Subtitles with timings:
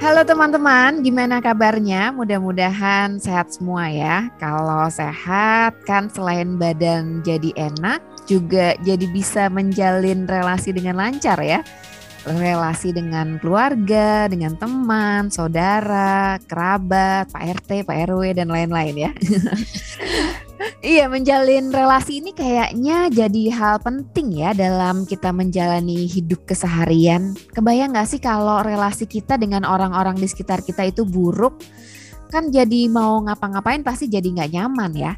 [0.00, 2.08] Halo teman-teman, gimana kabarnya?
[2.16, 4.32] Mudah-mudahan sehat semua ya.
[4.40, 11.60] Kalau sehat kan selain badan jadi enak, juga jadi bisa menjalin relasi dengan lancar ya.
[12.24, 19.10] Relasi dengan keluarga, dengan teman, saudara, kerabat, Pak RT, Pak RW, dan lain-lain ya.
[20.84, 27.32] Iya, menjalin relasi ini kayaknya jadi hal penting ya dalam kita menjalani hidup keseharian.
[27.56, 31.64] Kebayang gak sih kalau relasi kita dengan orang-orang di sekitar kita itu buruk?
[32.28, 35.12] Kan jadi mau ngapa-ngapain pasti jadi gak nyaman ya.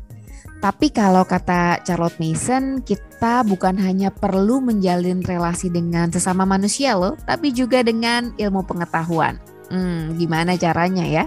[0.63, 7.19] Tapi kalau kata Charlotte Mason, kita bukan hanya perlu menjalin relasi dengan sesama manusia loh,
[7.27, 9.43] tapi juga dengan ilmu pengetahuan.
[9.75, 11.27] Hmm, gimana caranya ya?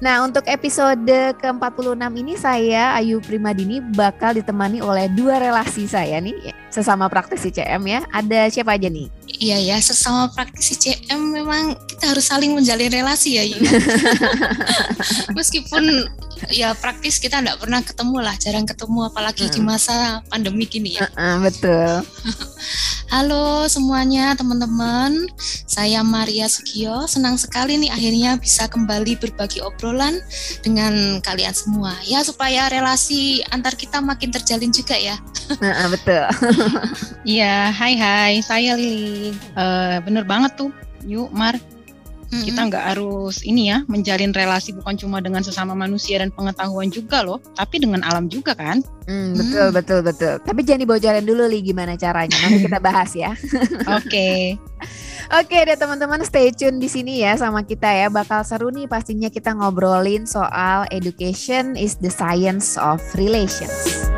[0.00, 6.56] Nah, untuk episode ke-46 ini saya Ayu Primadini bakal ditemani oleh dua relasi saya nih
[6.72, 8.00] sesama praktisi CM ya.
[8.08, 9.19] Ada siapa aja nih?
[9.40, 13.44] Iya ya, sesama praktisi CM memang kita harus saling menjalin relasi ya.
[15.36, 16.04] Meskipun
[16.52, 19.54] ya praktis kita nggak pernah ketemu lah, jarang ketemu apalagi hmm.
[19.56, 21.08] di masa pandemi gini ya.
[21.16, 22.04] Uh, uh, betul.
[23.16, 25.26] Halo semuanya teman-teman,
[25.66, 27.08] saya Maria Sugio.
[27.10, 30.20] Senang sekali nih akhirnya bisa kembali berbagi obrolan
[30.62, 31.96] dengan kalian semua.
[32.06, 35.16] Ya supaya relasi antar kita makin terjalin juga ya.
[35.58, 36.28] Nah, betul.
[37.20, 39.29] Iya, hai hai, saya Lili.
[39.54, 40.70] Uh, bener banget tuh,
[41.06, 41.56] yuk Mar
[42.30, 46.88] hmm Kita nggak harus ini ya menjalin relasi bukan cuma dengan sesama manusia dan pengetahuan
[46.88, 48.80] juga loh, tapi dengan alam juga kan?
[49.10, 49.76] Hmm, betul hmm.
[49.76, 50.34] betul betul.
[50.46, 52.38] Tapi jangan dibocorin dulu li gimana caranya.
[52.46, 53.34] Nanti kita bahas ya.
[53.98, 54.06] Oke.
[54.06, 54.38] okay.
[55.30, 58.06] Oke deh teman-teman stay tune di sini ya sama kita ya.
[58.10, 64.10] Bakal seru nih pastinya kita ngobrolin soal education is the science of relations.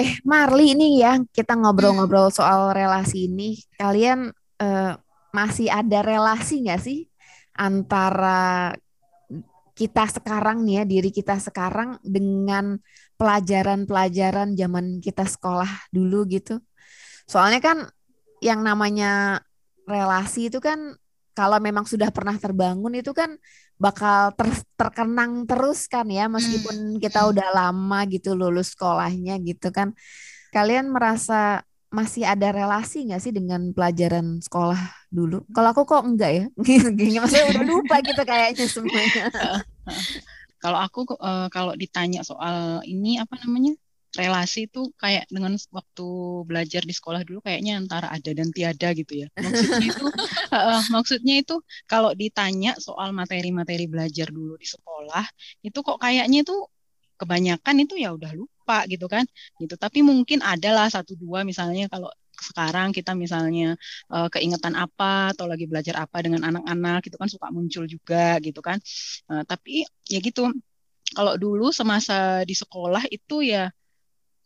[0.00, 3.60] Oke, Marli ini ya kita ngobrol-ngobrol soal relasi ini.
[3.76, 4.96] Kalian uh,
[5.28, 7.04] masih ada relasi nggak sih
[7.52, 8.72] antara
[9.76, 12.80] kita sekarang nih ya diri kita sekarang dengan
[13.20, 16.64] pelajaran-pelajaran zaman kita sekolah dulu gitu.
[17.28, 17.84] Soalnya kan
[18.40, 19.44] yang namanya
[19.84, 20.96] relasi itu kan
[21.36, 23.36] kalau memang sudah pernah terbangun itu kan
[23.80, 27.00] bakal ter terkenang terus kan ya meskipun hmm.
[27.00, 29.96] kita udah lama gitu lulus sekolahnya gitu kan.
[30.52, 35.48] Kalian merasa masih ada relasi nggak sih dengan pelajaran sekolah dulu?
[35.50, 36.44] Kalau aku kok enggak ya,
[36.98, 39.24] gini maksudnya udah lupa gitu kayaknya semuanya.
[40.62, 43.72] kalau aku uh, kalau ditanya soal ini apa namanya
[44.18, 46.08] relasi itu kayak dengan waktu
[46.42, 49.28] belajar di sekolah dulu kayaknya antara ada dan tiada gitu ya.
[49.38, 50.06] Maksudnya itu
[50.56, 51.56] uh, maksudnya itu
[51.86, 55.24] kalau ditanya soal materi-materi belajar dulu di sekolah
[55.62, 56.56] itu kok kayaknya itu
[57.20, 59.22] kebanyakan itu ya udah lupa gitu kan.
[59.62, 59.74] Gitu.
[59.78, 62.10] Tapi mungkin adalah satu dua misalnya kalau
[62.40, 63.76] sekarang kita misalnya
[64.10, 68.58] uh, keingetan apa atau lagi belajar apa dengan anak-anak gitu kan suka muncul juga gitu
[68.58, 68.82] kan.
[69.30, 70.50] Uh, tapi ya gitu
[71.14, 73.70] kalau dulu semasa di sekolah itu ya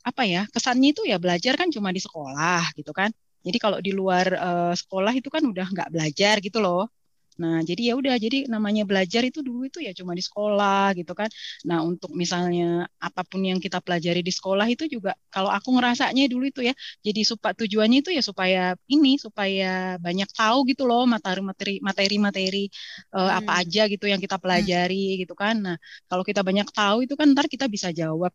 [0.05, 3.11] apa ya kesannya itu ya belajar kan cuma di sekolah gitu kan
[3.45, 6.89] jadi kalau di luar uh, sekolah itu kan udah nggak belajar gitu loh
[7.43, 11.13] Nah, jadi ya udah, jadi namanya belajar itu dulu itu ya cuma di sekolah gitu
[11.19, 11.27] kan.
[11.67, 16.31] Nah, untuk misalnya apa pun yang kita pelajari di sekolah itu juga kalau aku ngerasanya
[16.31, 21.03] dulu itu ya, jadi supaya tujuannya itu ya supaya ini supaya banyak tahu gitu loh
[21.11, 22.71] materi-materi materi-materi
[23.11, 23.39] uh, hmm.
[23.43, 24.45] apa aja gitu yang kita hmm.
[24.45, 25.19] pelajari hmm.
[25.27, 25.55] gitu kan.
[25.59, 25.77] Nah,
[26.07, 28.31] kalau kita banyak tahu itu kan ntar kita bisa jawab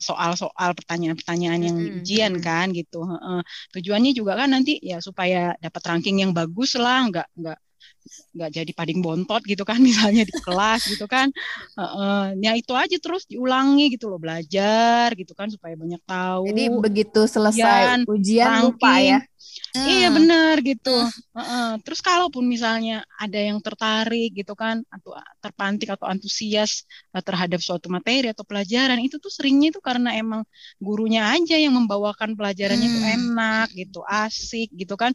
[0.00, 1.98] soal-soal pertanyaan-pertanyaan yang mm-hmm.
[2.00, 3.04] ujian kan gitu.
[3.04, 3.44] Uh,
[3.76, 7.58] tujuannya juga kan nanti ya supaya dapat ranking yang bagus lah, nggak nggak
[8.34, 11.28] nggak jadi pading bontot gitu kan misalnya di kelas gitu kan
[11.76, 16.50] uh, uh, ya itu aja terus diulangi gitu loh belajar gitu kan supaya banyak tahu
[16.50, 19.20] jadi begitu selesai ujian, ujian ranking, lupa ya
[19.70, 19.86] Hmm.
[19.86, 20.90] Iya benar gitu.
[20.90, 26.82] Uh, uh, terus kalaupun misalnya ada yang tertarik gitu kan atau terpantik atau antusias
[27.14, 30.42] uh, terhadap suatu materi atau pelajaran itu tuh seringnya itu karena emang
[30.82, 33.14] gurunya aja yang membawakan pelajarannya itu hmm.
[33.14, 35.14] enak gitu, asik gitu kan.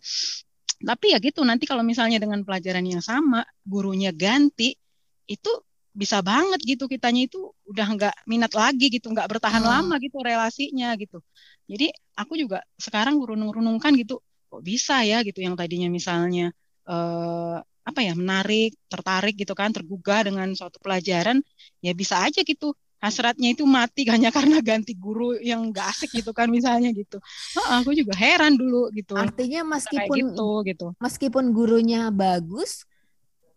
[0.86, 4.78] Tapi ya gitu nanti kalau misalnya dengan pelajaran yang sama gurunya ganti
[5.26, 5.52] itu
[5.96, 9.72] bisa banget gitu kitanya itu udah nggak minat lagi gitu nggak bertahan hmm.
[9.74, 11.24] lama gitu relasinya gitu
[11.66, 11.90] jadi
[12.20, 14.20] aku juga sekarang runung-runungkan gitu
[14.52, 16.52] kok bisa ya gitu yang tadinya misalnya
[16.86, 21.38] eh, apa ya menarik, tertarik gitu kan, tergugah dengan suatu pelajaran,
[21.86, 22.74] ya bisa aja gitu
[23.06, 27.22] hasratnya itu mati hanya karena ganti guru yang gak asik gitu kan misalnya gitu.
[27.62, 29.14] Oh, aku juga heran dulu gitu.
[29.14, 30.88] Artinya meskipun gitu, gitu.
[30.98, 32.90] meskipun gurunya bagus,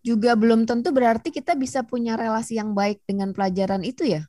[0.05, 4.23] juga belum tentu berarti kita bisa punya relasi yang baik dengan pelajaran itu ya?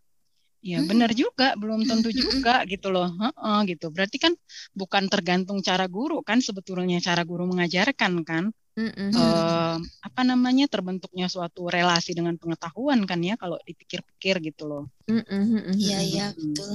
[0.60, 0.92] Ya hmm.
[0.92, 3.08] benar juga, belum tentu juga gitu loh.
[3.08, 3.88] Heeh, gitu.
[3.96, 4.36] Berarti kan
[4.76, 8.52] bukan tergantung cara guru kan sebetulnya cara guru mengajarkan kan.
[8.78, 9.12] Mm-hmm.
[9.12, 9.76] Uh,
[10.06, 14.84] apa namanya terbentuknya suatu relasi dengan pengetahuan kan ya kalau dipikir-pikir gitu loh.
[15.76, 16.72] Iya iya betul.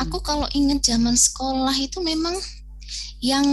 [0.00, 2.32] Aku kalau ingat zaman sekolah itu memang
[3.22, 3.44] yang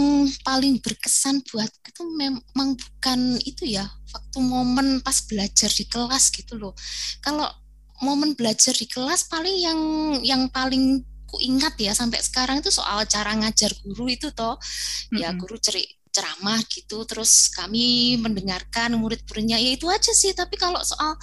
[0.42, 6.56] paling berkesan buat itu memang bukan itu ya waktu momen pas belajar di kelas gitu
[6.56, 6.72] loh.
[7.20, 7.46] Kalau
[8.00, 9.80] momen belajar di kelas paling yang
[10.24, 15.22] yang paling ku ingat ya sampai sekarang itu soal cara ngajar guru itu toh mm-hmm.
[15.22, 20.82] ya guru ceri ceramah gitu terus kami mendengarkan murid-muridnya ya itu aja sih tapi kalau
[20.82, 21.14] soal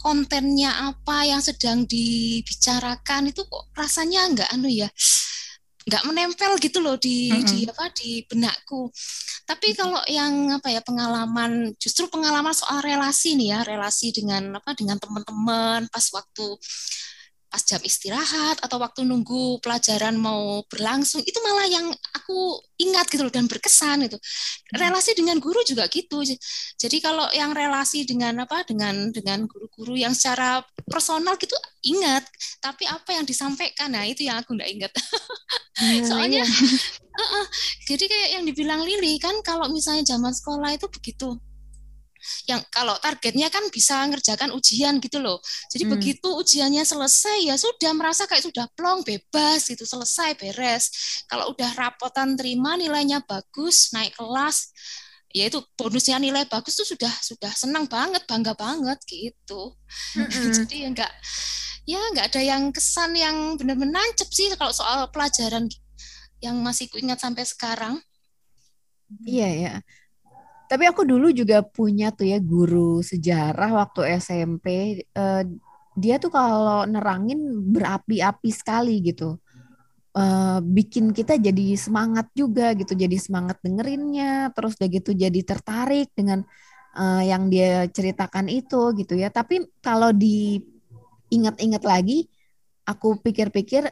[0.00, 4.88] kontennya apa yang sedang dibicarakan itu kok rasanya enggak anu ya
[5.80, 7.48] nggak menempel gitu loh di mm-hmm.
[7.48, 8.92] di apa di benakku.
[9.48, 14.76] Tapi kalau yang apa ya pengalaman justru pengalaman soal relasi nih ya, relasi dengan apa
[14.76, 16.46] dengan teman-teman pas waktu
[17.50, 23.26] pas jam istirahat atau waktu nunggu pelajaran mau berlangsung itu malah yang aku ingat gitu
[23.26, 24.78] loh dan berkesan itu hmm.
[24.78, 26.22] relasi dengan guru juga gitu.
[26.78, 32.22] Jadi kalau yang relasi dengan apa dengan dengan guru-guru yang secara personal gitu ingat.
[32.62, 34.92] Tapi apa yang disampaikan nah itu yang aku nggak ingat.
[35.80, 36.46] Nah, soalnya
[37.20, 37.46] uh -uh,
[37.90, 41.34] jadi kayak yang dibilang Lili kan kalau misalnya zaman sekolah itu begitu
[42.48, 45.40] yang kalau targetnya kan bisa ngerjakan ujian gitu loh.
[45.72, 45.92] Jadi hmm.
[45.96, 50.90] begitu ujiannya selesai ya sudah merasa kayak sudah plong bebas gitu selesai beres.
[51.26, 54.70] Kalau udah rapotan terima nilainya bagus naik kelas
[55.30, 59.74] ya itu bonusnya nilai bagus tuh sudah sudah senang banget bangga banget gitu.
[60.10, 60.26] Hmm.
[60.26, 61.12] Jadi ya enggak
[61.86, 61.98] ya
[62.30, 65.66] ada yang kesan yang benar-benar nancep sih kalau soal pelajaran
[66.38, 67.98] yang masih kuingat sampai sekarang.
[69.26, 69.74] Iya ya.
[70.70, 74.66] Tapi aku dulu juga punya tuh ya guru sejarah waktu SMP.
[75.10, 75.42] Uh,
[75.98, 77.42] dia tuh kalau nerangin
[77.74, 79.34] berapi-api sekali gitu.
[80.14, 86.10] Uh, bikin kita jadi semangat juga gitu, jadi semangat dengerinnya, terus udah gitu jadi tertarik
[86.14, 86.46] dengan
[86.94, 89.26] uh, yang dia ceritakan itu gitu ya.
[89.30, 92.30] Tapi kalau diingat-ingat lagi,
[92.86, 93.90] aku pikir-pikir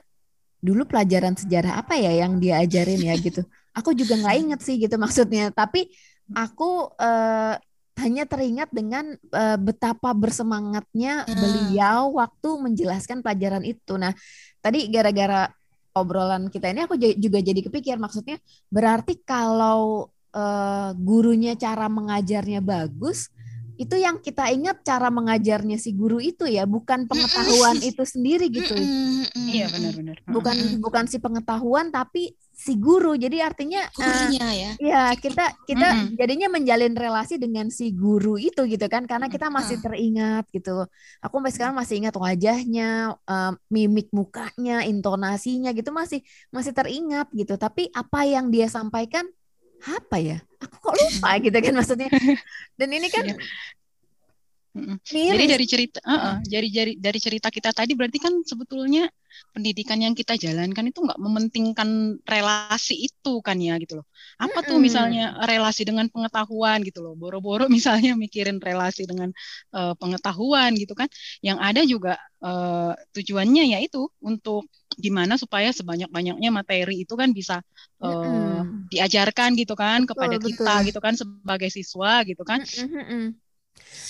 [0.59, 3.43] dulu pelajaran sejarah apa ya yang dia ajarin ya gitu.
[3.75, 5.55] Aku juga nggak inget sih gitu maksudnya.
[5.55, 5.91] Tapi
[6.37, 7.57] aku uh,
[7.99, 11.35] hanya teringat dengan uh, betapa bersemangatnya hmm.
[11.35, 13.99] beliau waktu menjelaskan pelajaran itu.
[13.99, 14.15] Nah,
[14.63, 15.51] tadi gara-gara
[15.99, 18.39] obrolan kita ini aku juga jadi kepikir maksudnya
[18.71, 23.35] berarti kalau uh, gurunya cara mengajarnya bagus,
[23.79, 28.75] itu yang kita ingat cara mengajarnya si guru itu ya bukan pengetahuan itu sendiri gitu.
[29.35, 30.23] Iya benar-benar.
[30.27, 33.15] Bukan bukan si pengetahuan tapi si guru.
[33.15, 34.71] Jadi artinya gurunya uh, ya.
[34.83, 36.15] ya kita kita mm -hmm.
[36.19, 40.83] jadinya menjalin relasi dengan si guru itu gitu kan karena kita masih teringat gitu.
[41.23, 47.55] Aku sampai sekarang masih ingat wajahnya uh, mimik mukanya intonasinya gitu masih masih teringat gitu.
[47.55, 49.23] Tapi apa yang dia sampaikan
[49.87, 50.43] apa ya?
[50.59, 52.11] Aku kok lupa gitu kan maksudnya.
[52.75, 53.39] Dan ini kan iya.
[55.35, 59.11] Jadi dari cerita, uh -uh, dari, dari dari cerita kita tadi berarti kan sebetulnya
[59.53, 64.07] pendidikan yang kita jalankan itu nggak mementingkan relasi itu kan ya gitu loh.
[64.39, 67.15] Apa tuh misalnya relasi dengan pengetahuan gitu loh.
[67.19, 69.35] Boro-boro misalnya mikirin relasi dengan
[69.75, 71.11] uh, pengetahuan gitu kan.
[71.43, 74.67] Yang ada juga uh, tujuannya yaitu untuk
[74.99, 77.63] gimana supaya sebanyak-banyaknya materi itu kan bisa
[78.03, 80.49] uh, diajarkan gitu kan betul, kepada betul.
[80.55, 82.63] kita gitu kan sebagai siswa gitu kan.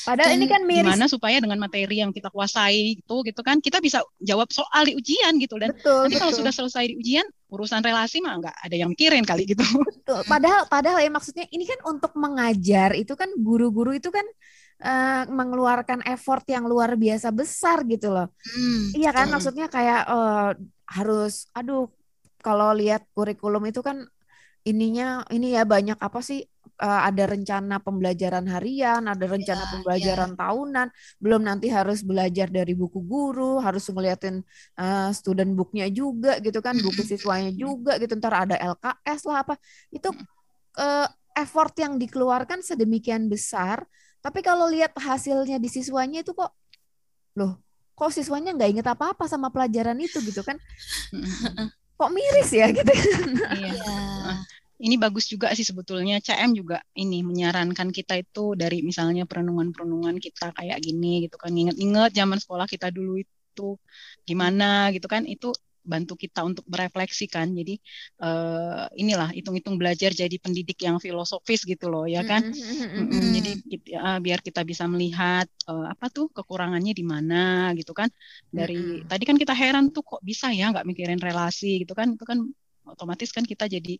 [0.04, 0.86] Padahal Dan ini kan miris.
[0.88, 4.96] Gimana supaya dengan materi yang kita kuasai itu gitu kan kita bisa jawab soal di
[4.96, 6.22] ujian gitu dan betul, nanti betul.
[6.24, 9.64] kalau sudah selesai di ujian urusan relasi mah nggak ada yang mikirin kali gitu.
[9.64, 10.20] Betul.
[10.24, 14.24] Padahal padahal ya maksudnya ini kan untuk mengajar itu kan guru-guru itu kan
[14.84, 18.28] uh, mengeluarkan effort yang luar biasa besar gitu loh.
[18.42, 20.52] Hmm, iya kan maksudnya kayak uh,
[20.88, 21.90] harus aduh
[22.40, 24.06] kalau lihat kurikulum itu kan
[24.66, 26.44] ininya ini ya banyak apa sih
[26.78, 30.38] uh, ada rencana pembelajaran harian, ada rencana yeah, pembelajaran yeah.
[30.38, 30.86] tahunan,
[31.18, 34.40] belum nanti harus belajar dari buku guru, harus ngeliatin
[34.78, 39.54] uh, student booknya juga gitu kan, buku siswanya juga gitu, ntar ada LKS lah apa,
[39.90, 40.08] itu
[40.78, 43.82] uh, effort yang dikeluarkan sedemikian besar,
[44.22, 46.54] tapi kalau lihat hasilnya di siswanya itu kok,
[47.38, 47.58] loh,
[47.98, 50.58] kok siswanya nggak inget apa-apa sama pelajaran itu gitu kan,
[51.98, 53.30] kok miris ya gitu kan.
[53.58, 53.94] Iya.
[54.78, 60.54] Ini bagus juga sih sebetulnya CM juga ini menyarankan kita itu dari misalnya perenungan-perenungan kita
[60.54, 63.74] kayak gini gitu kan inget-inget zaman sekolah kita dulu itu
[64.22, 65.50] gimana gitu kan itu
[65.88, 67.48] bantu kita untuk berefleksi kan.
[67.56, 67.80] Jadi
[68.20, 72.52] uh, inilah hitung-hitung belajar jadi pendidik yang filosofis gitu loh ya kan.
[72.52, 73.32] Mm -hmm.
[73.40, 73.50] Jadi
[73.96, 78.12] uh, biar kita bisa melihat uh, apa tuh kekurangannya di mana gitu kan.
[78.52, 79.08] Dari mm -hmm.
[79.08, 82.12] tadi kan kita heran tuh kok bisa ya nggak mikirin relasi gitu kan.
[82.12, 82.44] Itu kan
[82.90, 83.94] otomatis kan kita jadi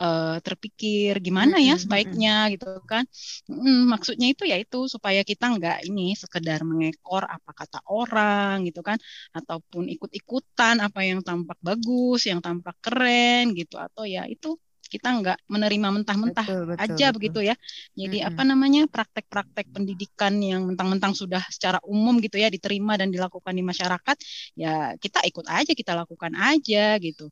[0.00, 3.04] uh, terpikir gimana ya sebaiknya gitu kan
[3.48, 8.80] hmm, maksudnya itu ya itu supaya kita nggak ini sekedar mengekor apa kata orang gitu
[8.84, 9.00] kan
[9.32, 14.56] ataupun ikut-ikutan apa yang tampak bagus yang tampak keren gitu atau ya itu
[14.94, 16.46] kita nggak menerima mentah-mentah
[16.78, 17.14] aja betul.
[17.18, 17.54] begitu ya.
[17.98, 18.30] Jadi mm -hmm.
[18.30, 23.64] apa namanya praktek-praktek pendidikan yang mentang-mentang sudah secara umum gitu ya diterima dan dilakukan di
[23.66, 24.16] masyarakat,
[24.54, 27.26] ya kita ikut aja, kita lakukan aja gitu.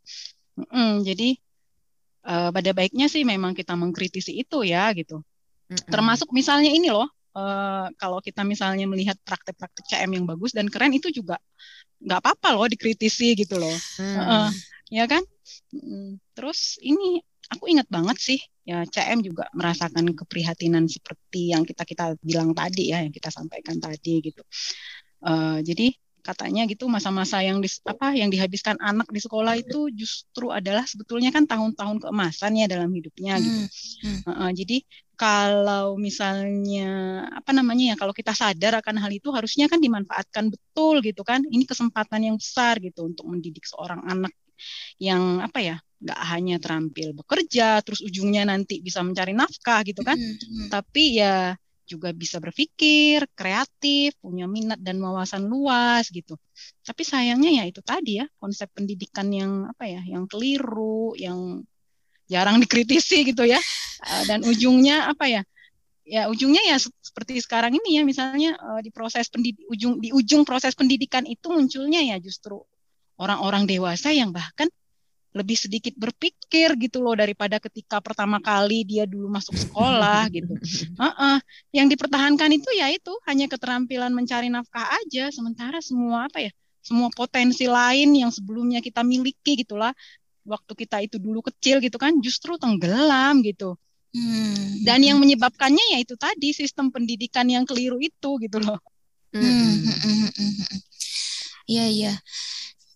[0.58, 1.30] Mm, jadi
[2.28, 5.20] uh, pada baiknya sih memang kita mengkritisi itu ya gitu.
[5.72, 5.88] Mm-mm.
[5.88, 10.92] Termasuk misalnya ini loh, uh, kalau kita misalnya melihat praktek-praktek CM yang bagus dan keren
[10.92, 11.40] itu juga
[12.02, 14.18] nggak apa-apa loh dikritisi gitu loh, mm.
[14.18, 14.50] uh,
[14.92, 15.22] ya kan?
[15.72, 21.82] Mm, terus ini aku ingat banget sih ya CM juga merasakan keprihatinan seperti yang kita
[21.82, 24.42] kita bilang tadi ya, yang kita sampaikan tadi gitu.
[25.22, 30.54] Uh, jadi katanya gitu masa-masa yang di, apa yang dihabiskan anak di sekolah itu justru
[30.54, 33.42] adalah sebetulnya kan tahun-tahun keemasan ya dalam hidupnya hmm.
[33.42, 33.60] gitu.
[34.06, 34.20] Hmm.
[34.30, 34.86] Uh, jadi
[35.18, 41.02] kalau misalnya apa namanya ya kalau kita sadar akan hal itu harusnya kan dimanfaatkan betul
[41.02, 41.42] gitu kan.
[41.42, 44.32] Ini kesempatan yang besar gitu untuk mendidik seorang anak
[45.02, 50.14] yang apa ya nggak hanya terampil bekerja terus ujungnya nanti bisa mencari nafkah gitu kan.
[50.14, 50.38] Hmm.
[50.38, 50.68] Hmm.
[50.70, 51.58] Tapi ya
[51.92, 56.40] juga bisa berpikir, kreatif, punya minat dan wawasan luas gitu.
[56.80, 61.60] Tapi sayangnya ya itu tadi ya konsep pendidikan yang apa ya, yang keliru, yang
[62.32, 63.60] jarang dikritisi gitu ya.
[64.02, 65.42] Eh, dan ujungnya apa ya?
[66.02, 70.42] Ya ujungnya ya seperti sekarang ini ya misalnya eh, di proses pendidik ujung di ujung
[70.48, 72.58] proses pendidikan itu munculnya ya justru
[73.20, 74.66] orang-orang dewasa yang bahkan
[75.32, 80.52] lebih sedikit berpikir gitu loh daripada ketika pertama kali dia dulu masuk sekolah gitu.
[81.00, 81.36] Uh -uh.
[81.72, 86.52] Yang dipertahankan itu ya itu hanya keterampilan mencari nafkah aja, sementara semua apa ya,
[86.84, 89.96] semua potensi lain yang sebelumnya kita miliki gitulah,
[90.44, 93.80] waktu kita itu dulu kecil gitu kan, justru tenggelam gitu.
[94.12, 94.84] Hmm.
[94.84, 98.76] Dan yang menyebabkannya ya itu tadi sistem pendidikan yang keliru itu gitu loh.
[99.32, 99.80] Hmm.
[101.64, 102.12] Iya iya.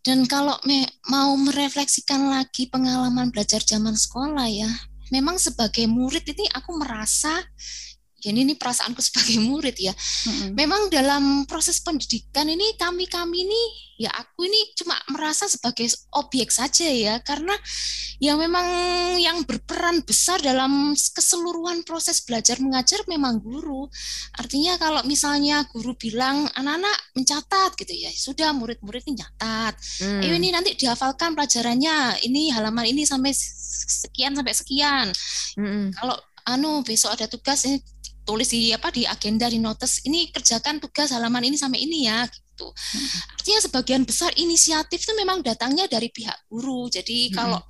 [0.06, 4.70] Dan kalau me mau merefleksikan lagi pengalaman belajar zaman sekolah ya,
[5.10, 7.42] memang sebagai murid ini aku merasa
[8.26, 9.95] ya ini, ini perasaanku sebagai murid ya.
[9.95, 10.50] Mm-hmm.
[10.59, 13.62] Memang dalam proses pendidikan ini kami kami ini
[13.97, 17.56] ya aku ini cuma merasa sebagai objek saja ya karena
[18.21, 18.66] yang memang
[19.16, 23.87] yang berperan besar dalam keseluruhan proses belajar mengajar memang guru.
[24.40, 29.76] Artinya kalau misalnya guru bilang anak-anak mencatat gitu ya, sudah murid-murid ini catat.
[30.00, 35.06] Ayo ini nanti dihafalkan pelajarannya, ini halaman ini sampai sekian sampai sekian.
[35.61, 35.92] Hmm.
[35.92, 36.16] Kalau
[36.47, 37.83] anu besok ada tugas ini
[38.26, 42.26] tulis di apa di agenda di notes ini kerjakan tugas halaman ini sampai ini ya
[42.26, 42.66] gitu.
[42.66, 43.09] Hmm.
[43.38, 46.90] Artinya sebagian besar inisiatif itu memang datangnya dari pihak guru.
[46.90, 47.35] Jadi hmm.
[47.38, 47.62] kalau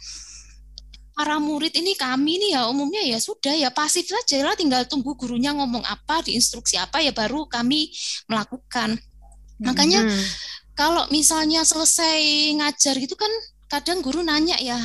[1.16, 5.16] para murid ini kami nih ya umumnya ya sudah ya pasif saja lah tinggal tunggu
[5.16, 7.88] gurunya ngomong apa diinstruksi apa ya baru kami
[8.28, 9.00] melakukan
[9.56, 10.24] makanya hmm.
[10.76, 12.20] kalau misalnya selesai
[12.60, 13.32] ngajar gitu kan
[13.64, 14.76] kadang guru nanya ya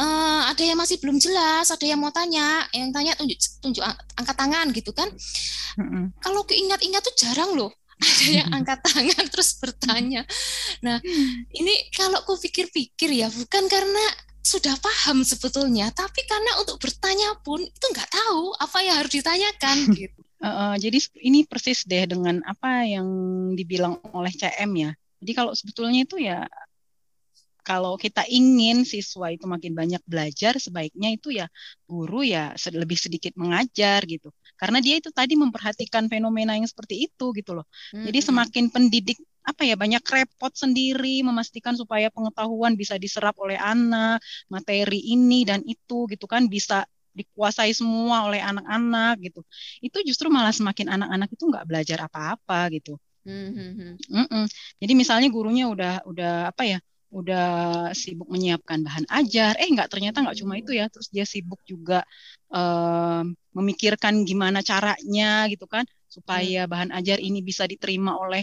[0.00, 3.82] uh, ada yang masih belum jelas ada yang mau tanya yang tanya tunjuk tunjuk
[4.16, 5.08] angkat tangan gitu kan
[5.80, 6.16] hmm.
[6.20, 7.72] kalau keingat-ingat tuh jarang loh
[8.04, 10.22] ada yang angkat tangan terus bertanya.
[10.84, 11.00] Nah,
[11.52, 14.04] ini kalau ku pikir-pikir ya bukan karena
[14.44, 19.76] sudah paham sebetulnya, tapi karena untuk bertanya pun itu nggak tahu apa yang harus ditanyakan
[19.98, 20.20] gitu.
[20.36, 23.08] Uh, uh, jadi ini persis deh dengan apa yang
[23.56, 24.90] dibilang oleh CM ya.
[25.24, 26.44] Jadi kalau sebetulnya itu ya
[27.66, 31.50] kalau kita ingin siswa itu makin banyak belajar, sebaiknya itu ya
[31.82, 34.30] guru ya lebih sedikit mengajar gitu.
[34.54, 37.66] Karena dia itu tadi memperhatikan fenomena yang seperti itu gitu loh.
[37.90, 38.06] Hmm.
[38.06, 44.18] Jadi semakin pendidik apa ya banyak repot sendiri memastikan supaya pengetahuan bisa diserap oleh anak
[44.50, 46.82] materi ini dan itu gitu kan bisa
[47.14, 49.40] dikuasai semua oleh anak-anak gitu
[49.80, 53.90] itu justru malah semakin anak-anak itu nggak belajar apa-apa gitu mm-hmm.
[54.10, 54.44] Mm-mm.
[54.82, 56.78] jadi misalnya gurunya udah udah apa ya
[57.14, 57.48] udah
[57.94, 62.02] sibuk menyiapkan bahan ajar eh nggak ternyata nggak cuma itu ya terus dia sibuk juga
[62.50, 63.22] uh,
[63.54, 66.70] memikirkan gimana caranya gitu kan supaya mm.
[66.70, 68.42] bahan ajar ini bisa diterima oleh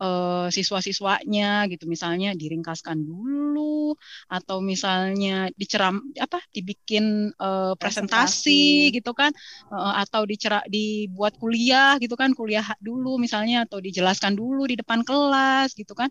[0.00, 1.84] uh, siswa-siswanya gitu.
[1.90, 3.94] Misalnya diringkaskan dulu
[4.30, 8.96] atau misalnya diceram apa dibikin uh, presentasi, presentasi.
[8.96, 9.30] gitu kan.
[9.70, 15.02] Uh, atau dicerak dibuat kuliah gitu kan kuliah dulu misalnya atau dijelaskan dulu di depan
[15.04, 16.08] kelas gitu kan.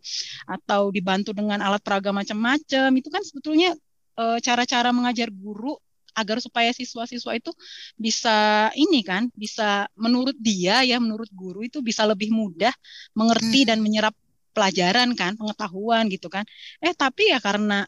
[0.47, 2.89] Atau dibantu dengan alat peraga macam-macam.
[2.95, 3.75] Itu kan sebetulnya
[4.17, 5.77] cara-cara mengajar guru
[6.17, 7.53] agar supaya siswa-siswa itu
[7.93, 12.73] bisa ini kan bisa menurut dia ya menurut guru itu bisa lebih mudah
[13.13, 13.69] mengerti hmm.
[13.69, 14.13] dan menyerap
[14.57, 16.41] pelajaran kan pengetahuan gitu kan
[16.81, 17.85] eh tapi ya karena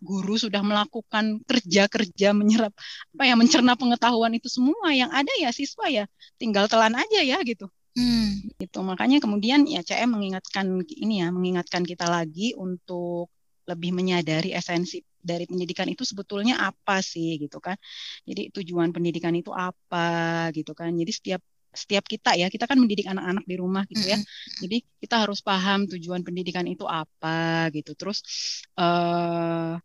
[0.00, 2.72] guru sudah melakukan kerja-kerja menyerap
[3.12, 6.08] apa ya mencerna pengetahuan itu semua yang ada ya siswa ya
[6.40, 7.68] tinggal telan aja ya gitu
[8.00, 8.56] hmm.
[8.56, 13.28] itu makanya kemudian ya CM mengingatkan ini ya mengingatkan kita lagi untuk
[13.68, 17.76] lebih menyadari esensi dari pendidikan itu sebetulnya apa sih gitu kan.
[18.24, 20.90] Jadi tujuan pendidikan itu apa gitu kan.
[20.96, 24.18] Jadi setiap setiap kita ya, kita kan mendidik anak-anak di rumah gitu ya.
[24.58, 27.94] Jadi kita harus paham tujuan pendidikan itu apa gitu.
[27.94, 28.26] Terus
[28.74, 29.78] uh,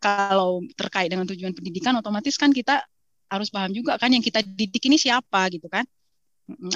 [0.00, 2.84] kalau terkait dengan tujuan pendidikan otomatis kan kita
[3.26, 5.82] harus paham juga kan yang kita didik ini siapa gitu kan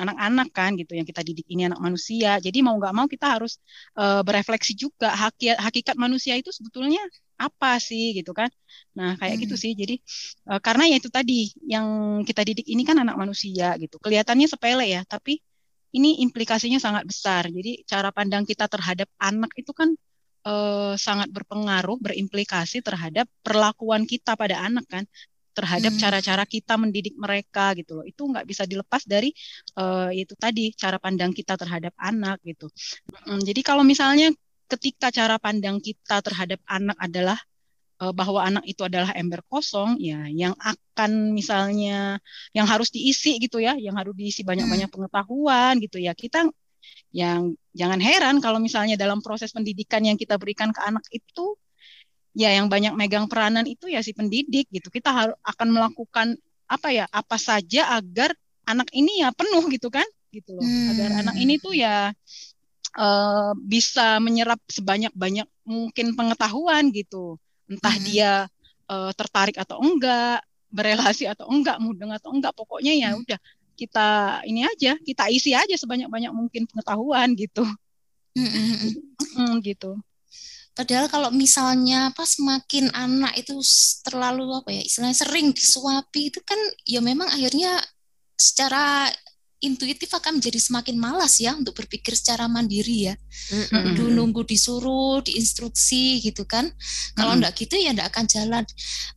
[0.03, 3.63] anak-anak kan gitu yang kita didik ini anak manusia jadi mau nggak mau kita harus
[3.95, 6.99] uh, berefleksi juga hakikat hakikat manusia itu sebetulnya
[7.41, 8.53] apa sih gitu kan
[8.93, 9.45] nah kayak gitu hmm.
[9.49, 9.95] gitu sih jadi
[10.53, 11.87] uh, karena ya itu tadi yang
[12.29, 15.41] kita didik ini kan anak manusia gitu kelihatannya sepele ya tapi
[15.97, 19.91] ini implikasinya sangat besar jadi cara pandang kita terhadap anak itu kan
[20.45, 25.05] uh, sangat berpengaruh berimplikasi terhadap perlakuan kita pada anak kan
[25.51, 26.01] terhadap hmm.
[26.01, 26.53] cara-cara hmm.
[26.53, 29.35] kita mendidik mereka gitu loh itu nggak bisa dilepas dari
[29.77, 32.71] uh, itu tadi cara pandang kita terhadap anak gitu
[33.27, 34.31] um, jadi kalau misalnya
[34.71, 37.39] ketika cara pandang kita terhadap anak adalah
[38.01, 42.23] uh, bahwa anak itu adalah ember kosong ya yang akan misalnya
[42.57, 44.97] yang harus diisi gitu ya yang harus diisi banyak-banyak hmm.
[44.97, 46.49] pengetahuan gitu ya kita
[47.11, 51.59] yang jangan heran kalau misalnya dalam proses pendidikan yang kita berikan ke anak itu
[52.35, 54.89] ya yang banyak megang peranan itu ya si pendidik gitu.
[54.89, 56.39] Kita harus akan melakukan
[56.71, 58.31] apa ya apa saja agar
[58.63, 60.63] anak ini ya penuh gitu kan gitu loh.
[60.63, 60.95] Hmm.
[60.95, 62.15] Agar anak ini tuh ya
[62.97, 67.39] uh, bisa menyerap sebanyak-banyak mungkin pengetahuan gitu.
[67.71, 68.05] Entah hmm.
[68.07, 68.33] dia
[68.91, 73.23] uh, tertarik atau enggak, berelasi atau enggak, mudeng atau enggak, pokoknya ya hmm.
[73.27, 73.39] udah
[73.79, 74.09] kita
[74.45, 77.65] ini aja, kita isi aja sebanyak-banyak mungkin pengetahuan gitu.
[78.37, 78.95] Hmm, hmm, hmm.
[79.35, 79.97] hmm gitu.
[80.71, 83.59] Padahal kalau misalnya apa semakin anak itu
[84.07, 87.77] terlalu apa ya istilahnya sering disuapi itu kan ya memang akhirnya
[88.39, 89.11] secara
[89.61, 93.15] intuitif akan menjadi semakin malas ya untuk berpikir secara mandiri ya.
[93.53, 93.95] Mm-hmm.
[93.97, 96.69] Dulu nunggu disuruh, diinstruksi gitu kan.
[97.15, 97.39] Kalau mm-hmm.
[97.45, 98.65] enggak gitu ya enggak akan jalan.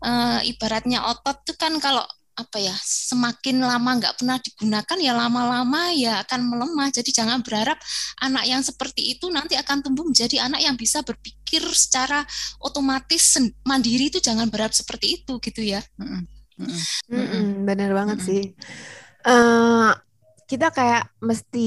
[0.04, 2.04] Uh, ibaratnya otot tuh kan kalau
[2.34, 7.78] apa ya semakin lama nggak pernah digunakan ya lama-lama ya akan melemah jadi jangan berharap
[8.26, 12.26] anak yang seperti itu nanti akan tumbuh menjadi anak yang bisa berpikir secara
[12.58, 16.26] otomatis mandiri itu jangan berharap seperti itu gitu ya mm
[17.14, 17.70] -mm.
[17.70, 18.44] benar banget mm sih
[19.30, 19.94] uh,
[20.50, 21.60] kita kayak mesti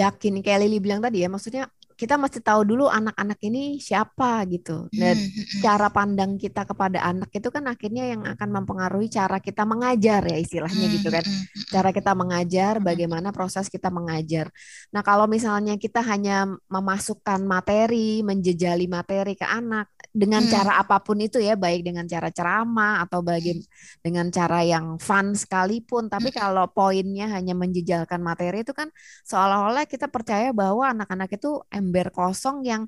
[0.00, 1.62] yakin kayak Lili bilang tadi ya maksudnya
[1.98, 4.86] kita mesti tahu dulu anak-anak ini siapa gitu.
[4.94, 5.60] Dan hmm, hmm, hmm.
[5.66, 10.38] cara pandang kita kepada anak itu kan akhirnya yang akan mempengaruhi cara kita mengajar ya
[10.38, 11.26] istilahnya gitu kan.
[11.74, 14.46] Cara kita mengajar, bagaimana proses kita mengajar.
[14.94, 20.52] Nah, kalau misalnya kita hanya memasukkan materi, menjejali materi ke anak dengan hmm.
[20.54, 23.58] cara apa pun itu ya, baik dengan cara ceramah atau bagi
[24.06, 28.86] dengan cara yang fun sekalipun, tapi kalau poinnya hanya menjejalkan materi itu kan
[29.26, 31.58] seolah-olah kita percaya bahwa anak-anak itu
[31.88, 32.84] ember kosong yang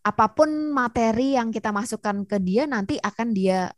[0.00, 3.68] apa pun materi yang kita masukkan ke dia nanti akan dia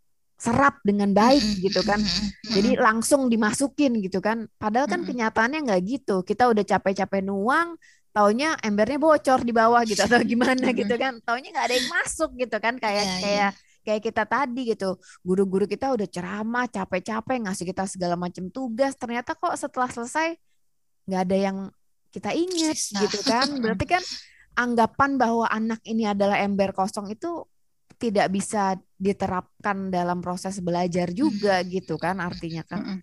[0.40, 2.00] serap dengan baik gitu kan.
[2.48, 4.48] Jadi langsung dimasukin gitu kan.
[4.56, 6.24] Padahal kan kenyataannya nggak gitu.
[6.24, 7.76] Kita udah capek-capek nuang,
[8.16, 11.20] taunya embernya bocor di bawah gitu atau gimana gitu kan.
[11.20, 13.52] Taunya nggak ada yang masuk gitu kan kayak yeah, kayak yeah.
[13.84, 14.96] kayak kita tadi gitu.
[15.20, 18.96] Guru-guru kita udah ceramah, capek-capek ngasih kita segala macam tugas.
[18.96, 20.40] Ternyata kok setelah selesai
[21.04, 21.56] nggak ada yang
[22.16, 23.60] kita ingat gitu kan.
[23.60, 24.00] Berarti kan
[24.60, 27.48] anggapan bahwa anak ini adalah ember kosong itu
[27.96, 33.00] tidak bisa diterapkan dalam proses belajar juga gitu kan artinya kan.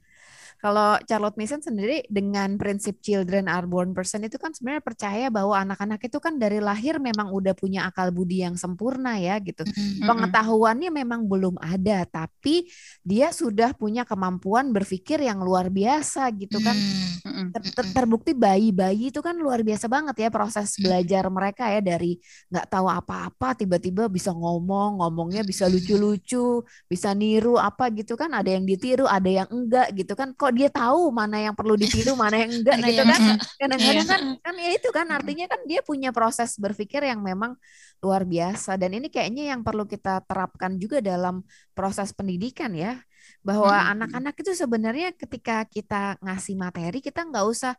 [0.58, 5.54] Kalau Charlotte Mason sendiri dengan prinsip children are born person itu kan sebenarnya percaya bahwa
[5.54, 9.62] anak-anak itu kan dari lahir memang udah punya akal budi yang sempurna ya gitu.
[9.62, 10.10] Mm-hmm.
[10.10, 12.66] Pengetahuannya memang belum ada tapi
[13.06, 16.74] dia sudah punya kemampuan berpikir yang luar biasa gitu kan.
[16.74, 17.48] Mm-hmm.
[17.54, 22.18] Ter- ter- terbukti bayi-bayi itu kan luar biasa banget ya proses belajar mereka ya dari
[22.50, 28.34] nggak tahu apa-apa tiba-tiba bisa ngomong, ngomongnya bisa lucu-lucu, bisa niru apa gitu kan.
[28.34, 30.34] Ada yang ditiru, ada yang enggak gitu kan.
[30.34, 33.22] Kok kok dia tahu mana yang perlu ditiru mana yang enggak gitu kan?
[33.60, 34.14] kadang-kadang Iya.
[34.16, 37.60] kan kan ya itu kan artinya kan dia punya proses berpikir yang memang
[38.00, 38.80] luar biasa.
[38.80, 41.44] Dan ini kayaknya yang perlu kita terapkan juga dalam
[41.76, 43.04] proses pendidikan ya
[43.44, 47.76] bahwa anak-anak itu sebenarnya ketika kita ngasih materi kita nggak usah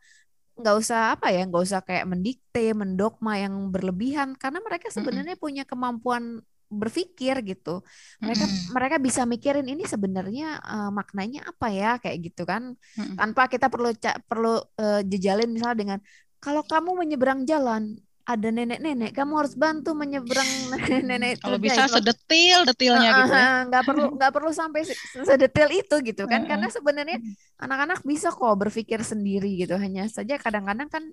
[0.58, 4.36] nggak usah apa ya nggak usah kayak mendikte mendogma yang berlebihan.
[4.36, 7.80] Karena mereka sebenarnya punya kemampuan berpikir gitu
[8.20, 8.72] mereka Mm-mm.
[8.76, 13.16] mereka bisa mikirin ini sebenarnya eh, maknanya apa ya kayak gitu kan Mm-mm.
[13.16, 13.88] tanpa kita perlu
[14.28, 15.98] perlu eh, jejalin misalnya dengan
[16.38, 17.96] kalau kamu menyeberang jalan
[18.28, 20.44] ada nenek-nenek kamu harus bantu menyeberang
[21.08, 21.96] nenek Kalau bisa guys.
[21.96, 23.64] sedetil detilnya gitu ya.
[23.72, 26.48] Nggak perlu nggak perlu sampai se- sedetail itu gitu kan Heeh.
[26.52, 27.16] karena sebenarnya
[27.56, 31.04] anak-anak bisa kok berpikir sendiri gitu hanya saja kadang-kadang kan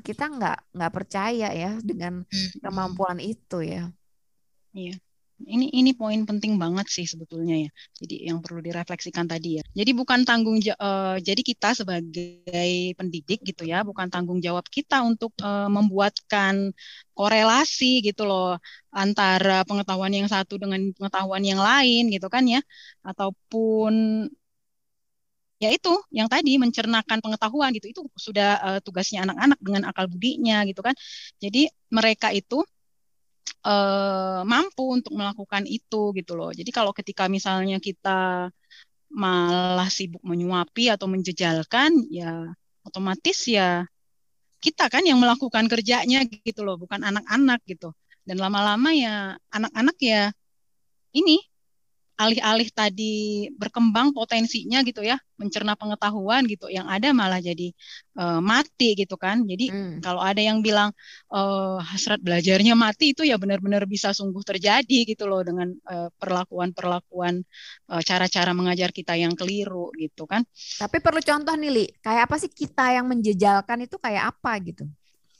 [0.00, 2.24] kita nggak nggak percaya ya dengan
[2.64, 3.92] kemampuan itu ya
[4.78, 4.92] Iya.
[5.42, 7.70] Ini ini poin penting banget sih sebetulnya ya.
[8.00, 9.62] Jadi yang perlu direfleksikan tadi ya.
[9.78, 15.32] Jadi bukan tanggung eh, jadi kita sebagai pendidik gitu ya, bukan tanggung jawab kita untuk
[15.42, 16.70] eh, membuatkan
[17.18, 18.54] korelasi gitu loh
[18.94, 22.60] antara pengetahuan yang satu dengan pengetahuan yang lain gitu kan ya.
[23.08, 23.92] Ataupun
[25.62, 27.86] ya itu yang tadi mencernakan pengetahuan gitu.
[27.92, 30.94] Itu sudah eh, tugasnya anak-anak dengan akal budinya gitu kan.
[31.42, 32.62] Jadi mereka itu
[33.66, 36.50] eh, mampu untuk melakukan itu gitu loh.
[36.54, 38.50] Jadi kalau ketika misalnya kita
[39.12, 42.48] malah sibuk menyuapi atau menjejalkan, ya
[42.82, 43.84] otomatis ya
[44.62, 47.92] kita kan yang melakukan kerjanya gitu loh, bukan anak-anak gitu.
[48.22, 50.30] Dan lama-lama ya anak-anak ya
[51.12, 51.42] ini
[52.22, 53.12] alih-alih tadi
[53.60, 57.68] berkembang potensinya gitu ya, mencerna pengetahuan gitu, yang ada malah jadi
[58.20, 59.42] eh, mati gitu kan.
[59.50, 59.98] Jadi Hmm.
[60.04, 60.90] kalau ada yang bilang
[61.34, 67.34] eh, hasrat belajarnya mati itu ya benar-benar bisa sungguh terjadi gitu loh dengan eh, perlakuan-perlakuan
[67.92, 70.42] eh, cara-cara mengajar kita yang keliru gitu kan.
[70.80, 74.84] tapi perlu contoh nih Li kayak apa sih kita yang menjejalkan itu kayak apa gitu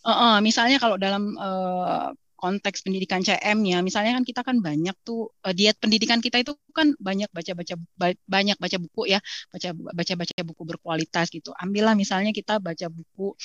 [0.02, 2.06] Eh, eh, misalnya kalau dalam eh,
[2.42, 6.52] konteks pendidikan CM ya, misalnya kan kita kan banyak tuh eh, diet pendidikan kita itu
[6.74, 9.18] kan banyak baca-baca ba- banyak baca buku ya,
[9.54, 11.50] baca baca-baca buku berkualitas gitu.
[11.62, 13.38] Ambillah misalnya kita baca buku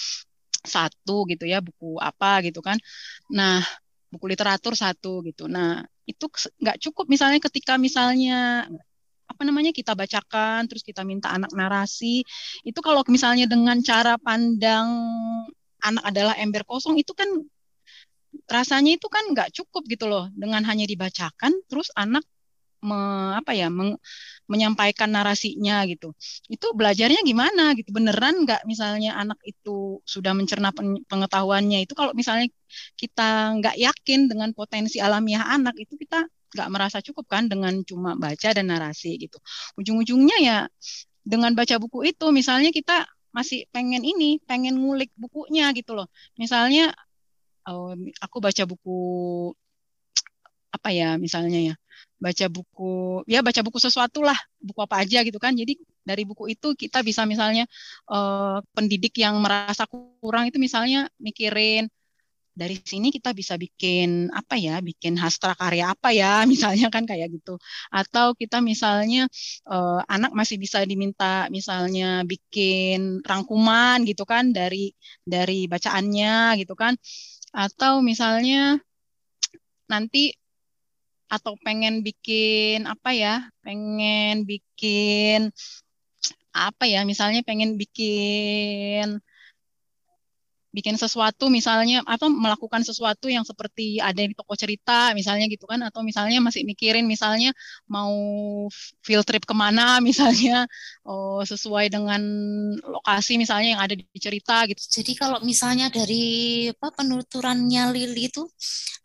[0.74, 2.78] satu gitu ya, buku apa gitu kan.
[3.38, 3.62] Nah,
[4.12, 5.46] buku literatur satu gitu.
[5.48, 6.26] Nah, itu
[6.64, 8.68] nggak cukup misalnya ketika misalnya
[9.28, 12.24] apa namanya kita bacakan terus kita minta anak narasi
[12.64, 14.88] itu kalau misalnya dengan cara pandang
[15.84, 17.28] anak adalah ember kosong itu kan
[18.56, 20.24] rasanya itu kan nggak cukup gitu loh.
[20.42, 22.24] Dengan hanya dibacakan terus anak
[22.84, 24.00] me- apa ya meng-
[24.52, 26.14] menyampaikan narasinya gitu.
[26.54, 27.90] Itu belajarnya gimana gitu?
[27.98, 31.94] Beneran nggak misalnya anak itu sudah mencerna pen- pengetahuannya itu?
[32.00, 32.48] Kalau misalnya
[33.02, 38.16] kita nggak yakin dengan potensi alamiah anak itu kita nggak merasa cukup kan dengan cuma
[38.16, 39.38] baca dan narasi gitu.
[39.80, 40.58] Ujung-ujungnya ya
[41.26, 43.04] dengan baca buku itu misalnya kita
[43.36, 46.08] masih pengen ini pengen ngulik bukunya gitu loh.
[46.42, 46.96] Misalnya
[47.70, 48.98] oh, aku baca buku
[50.76, 51.76] apa ya misalnya ya
[52.18, 55.54] baca buku ya baca buku sesuatu lah buku apa aja gitu kan.
[55.54, 57.64] Jadi dari buku itu kita bisa misalnya
[58.10, 59.86] eh, pendidik yang merasa
[60.22, 61.90] kurang itu misalnya mikirin
[62.58, 67.30] dari sini kita bisa bikin apa ya bikin hastra karya apa ya misalnya kan kayak
[67.38, 67.62] gitu.
[67.94, 69.30] Atau kita misalnya
[69.70, 76.98] eh, anak masih bisa diminta misalnya bikin rangkuman gitu kan dari dari bacaannya gitu kan
[77.58, 78.78] atau misalnya
[79.90, 80.38] nanti
[81.28, 83.50] atau pengen bikin apa ya?
[83.66, 85.50] Pengen bikin
[86.54, 87.02] apa ya?
[87.04, 89.18] Misalnya pengen bikin
[90.76, 95.80] bikin sesuatu misalnya atau melakukan sesuatu yang seperti ada di toko cerita misalnya gitu kan
[95.88, 97.56] atau misalnya masih mikirin misalnya
[97.88, 98.12] mau
[99.02, 100.68] field trip ke mana misalnya
[101.08, 102.22] oh, sesuai dengan
[102.84, 104.80] lokasi misalnya yang ada di cerita gitu.
[105.02, 108.44] Jadi kalau misalnya dari apa penuturannya Lili itu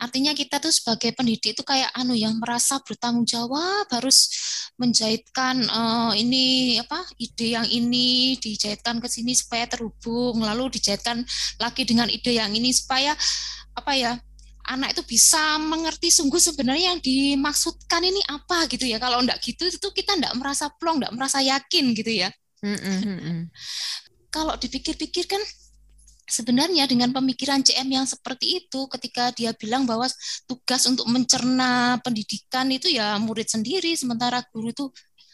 [0.03, 4.29] artinya kita tuh sebagai pendidik itu kayak anu yang merasa bertanggung jawab harus
[4.77, 6.45] menjahitkan eh, ini
[6.83, 11.23] apa ide yang ini dijahitkan ke sini supaya terhubung lalu dijahitkan
[11.61, 13.17] lagi dengan ide yang ini supaya
[13.73, 14.13] apa ya
[14.71, 19.03] anak itu bisa mengerti sungguh sebenarnya yang dimaksudkan ini apa gitu ya.
[19.03, 22.31] Kalau enggak gitu itu kita enggak merasa plong enggak merasa yakin gitu ya.
[24.33, 25.43] Kalau dipikir-pikir kan
[26.31, 30.09] sebenarnya dengan pemikiran CM yang seperti itu ketika dia bilang bahwa
[30.49, 34.87] tugas untuk mencerna pendidikan itu ya murid sendiri sementara guru itu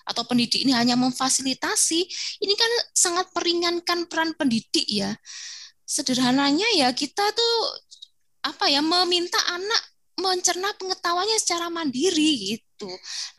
[0.09, 2.01] atau pendidik ini hanya memfasilitasi
[2.41, 5.13] ini kan sangat meringankan peran pendidik ya
[5.89, 7.57] sederhananya ya kita tuh
[8.45, 9.83] apa ya meminta anak
[10.21, 12.91] mencerna pengetahuannya secara mandiri gitu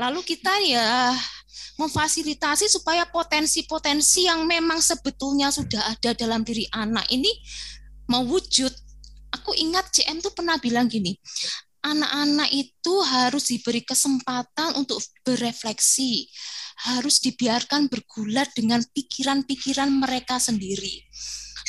[0.01, 1.13] lalu kita ya
[1.79, 7.31] memfasilitasi supaya potensi-potensi yang memang sebetulnya sudah ada dalam diri anak ini
[8.12, 8.73] mewujud.
[9.39, 11.15] Aku ingat CM tuh pernah bilang gini,
[11.85, 16.27] anak-anak itu harus diberi kesempatan untuk berefleksi,
[16.89, 21.05] harus dibiarkan bergulat dengan pikiran-pikiran mereka sendiri.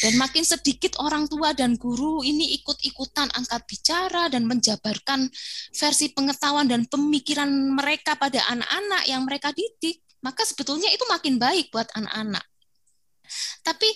[0.00, 5.28] Dan makin sedikit orang tua dan guru ini ikut-ikutan angkat bicara dan menjabarkan
[5.76, 11.68] versi pengetahuan dan pemikiran mereka pada anak-anak yang mereka didik, maka sebetulnya itu makin baik
[11.68, 12.44] buat anak-anak.
[13.60, 13.86] Tapi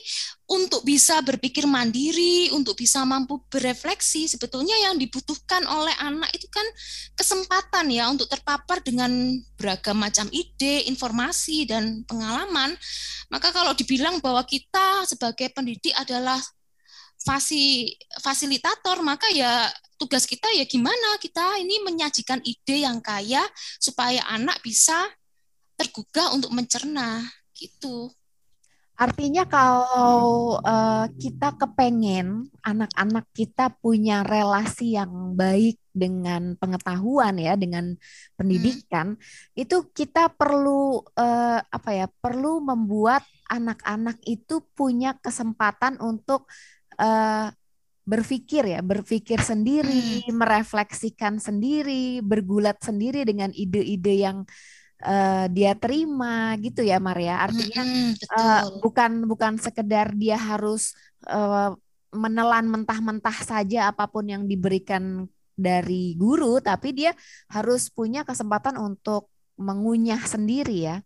[0.44, 6.64] untuk bisa berpikir mandiri, untuk bisa mampu berefleksi, sebetulnya yang dibutuhkan oleh anak itu kan
[7.16, 9.10] kesempatan ya untuk terpapar dengan
[9.56, 12.76] beragam macam ide, informasi, dan pengalaman.
[13.32, 16.38] Maka kalau dibilang bahwa kita sebagai pendidik adalah
[17.24, 23.40] fasi, fasilitator, maka ya tugas kita ya gimana kita ini menyajikan ide yang kaya
[23.80, 25.08] supaya anak bisa
[25.78, 28.10] tergugah untuk mencerna gitu.
[28.94, 37.98] Artinya kalau uh, kita kepengen anak-anak kita punya relasi yang baik dengan pengetahuan ya, dengan
[38.38, 39.58] pendidikan, hmm.
[39.58, 42.06] itu kita perlu uh, apa ya?
[42.06, 46.46] Perlu membuat anak-anak itu punya kesempatan untuk
[46.94, 47.50] uh,
[48.04, 50.38] berpikir ya, berpikir sendiri, hmm.
[50.38, 54.46] merefleksikan sendiri, bergulat sendiri dengan ide-ide yang
[55.02, 60.94] uh, dia terima gitu ya Maria artinya mm -hmm, uh, bukan bukan sekedar dia harus
[61.26, 61.74] uh,
[62.14, 67.10] menelan mentah-mentah saja apa pun yang diberikan dari guru tapi dia
[67.50, 70.96] harus punya kesempatan untuk mengunyah sendiri ya.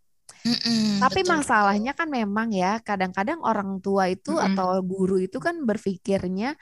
[0.44, 1.32] Mm-mm, Tapi betul.
[1.34, 6.54] masalahnya kan memang ya kadang-kadang orang tua itu mm atau guru itu kan berpikirnya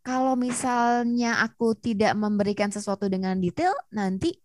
[0.00, 4.39] kalau misalnya aku tidak memberikan sesuatu dengan detail nanti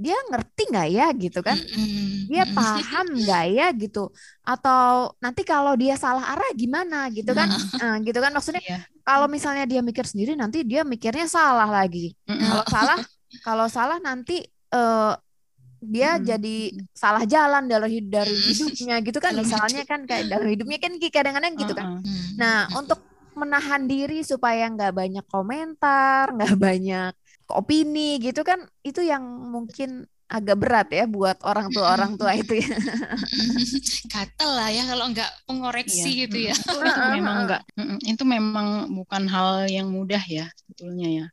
[0.00, 1.58] dia ngerti nggak ya gitu kan?
[2.26, 4.08] Dia paham nggak ya gitu?
[4.40, 7.52] Atau nanti kalau dia salah arah gimana gitu kan?
[7.76, 8.32] Nah, gitu kan?
[8.32, 8.82] Maksudnya yeah.
[9.04, 12.16] kalau misalnya dia mikir sendiri nanti dia mikirnya salah lagi.
[12.24, 12.98] Kalau salah
[13.44, 15.14] kalau salah nanti uh,
[15.80, 16.24] dia hmm.
[16.24, 16.56] jadi
[16.92, 19.36] salah jalan dalam hidup dari hidupnya gitu kan?
[19.36, 22.00] Misalnya kan kayak dalam hidupnya kan kadang-kadang gitu kan?
[22.40, 23.04] Nah untuk
[23.36, 27.12] menahan diri supaya nggak banyak komentar nggak banyak
[27.54, 32.62] opini gitu kan itu yang mungkin agak berat ya buat orang tua orang tua itu
[32.62, 32.70] ya.
[34.14, 36.22] Gatel lah ya kalau nggak pengoreksi iya.
[36.26, 36.54] gitu ya.
[36.54, 37.62] Itu, itu memang enggak
[38.06, 41.26] itu memang bukan hal yang mudah ya sebetulnya ya.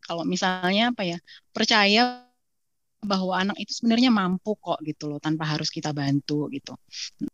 [0.00, 1.18] Kalau misalnya apa ya
[1.52, 2.29] percaya
[3.00, 6.76] bahwa anak itu sebenarnya mampu kok gitu loh tanpa harus kita bantu gitu.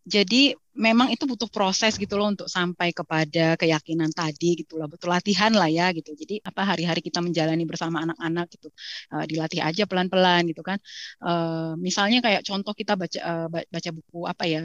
[0.07, 4.87] Jadi memang itu butuh proses gitu loh untuk sampai kepada keyakinan tadi gitu loh.
[4.87, 6.15] Betul latihan lah ya gitu.
[6.15, 8.71] Jadi apa hari-hari kita menjalani bersama anak-anak gitu.
[9.11, 10.79] Uh, dilatih aja pelan-pelan gitu kan.
[11.19, 14.63] Uh, misalnya kayak contoh kita baca uh, baca buku apa ya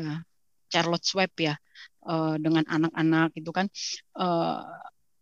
[0.69, 1.57] Charlotte Swab ya
[2.05, 3.65] uh, dengan anak-anak gitu kan.
[4.13, 4.61] Uh,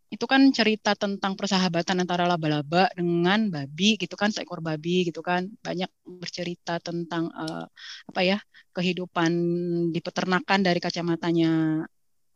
[0.10, 5.46] itu kan cerita tentang persahabatan antara laba-laba dengan babi gitu kan seekor babi gitu kan.
[5.62, 7.66] Banyak bercerita tentang uh,
[8.10, 8.38] apa ya
[8.74, 9.32] kehidupan
[9.94, 11.86] di peternakan dari kacamatanya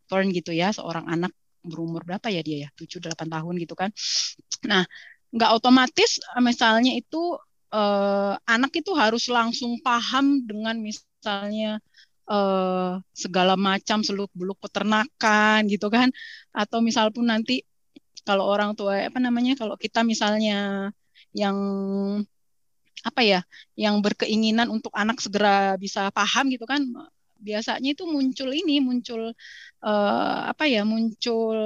[0.06, 1.34] Thorn gitu ya seorang anak
[1.66, 2.70] berumur berapa ya dia ya?
[2.78, 3.90] 7 8 tahun gitu kan.
[4.70, 4.86] Nah
[5.34, 7.42] nggak otomatis misalnya itu
[7.74, 11.82] uh, anak itu harus langsung paham dengan misalnya
[12.30, 16.10] uh, segala macam seluk beluk peternakan gitu kan.
[16.56, 17.64] Atau misal pun nanti
[18.28, 20.90] kalau orang tua apa namanya kalau kita misalnya
[21.36, 21.58] yang
[23.04, 23.40] apa ya
[23.76, 26.88] yang berkeinginan untuk anak segera bisa paham gitu kan
[27.44, 29.36] biasanya itu muncul ini muncul
[29.84, 31.58] uh, apa ya muncul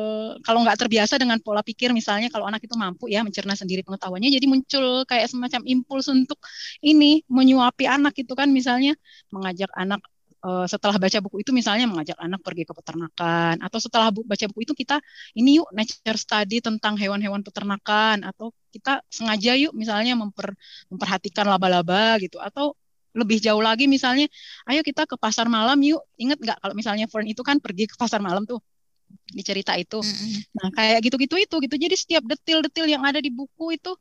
[0.42, 4.34] kalau nggak terbiasa dengan pola pikir misalnya kalau anak itu mampu ya mencerna sendiri pengetahuannya
[4.34, 6.42] jadi muncul kayak semacam impuls untuk
[6.82, 8.98] ini menyuapi anak itu kan misalnya
[9.30, 10.02] mengajak anak
[10.44, 14.46] uh, setelah baca buku itu misalnya mengajak anak pergi ke peternakan atau setelah bu baca
[14.52, 15.02] buku itu kita
[15.38, 20.54] ini yuk nature study tentang hewan-hewan peternakan atau kita sengaja yuk misalnya memper,
[20.92, 22.78] memperhatikan laba-laba gitu atau
[23.18, 24.30] lebih jauh lagi misalnya
[24.70, 27.96] ayo kita ke pasar malam yuk inget nggak kalau misalnya Fern itu kan pergi ke
[27.98, 28.62] pasar malam tuh
[29.28, 30.00] di cerita itu.
[30.56, 31.76] Nah, kayak gitu-gitu itu gitu.
[31.76, 33.92] Jadi setiap detil-detil yang ada di buku itu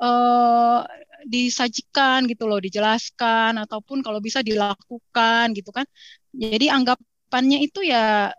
[0.00, 0.80] uh,
[1.28, 5.84] disajikan gitu loh, dijelaskan ataupun kalau bisa dilakukan gitu kan.
[6.32, 8.32] Jadi anggapannya itu ya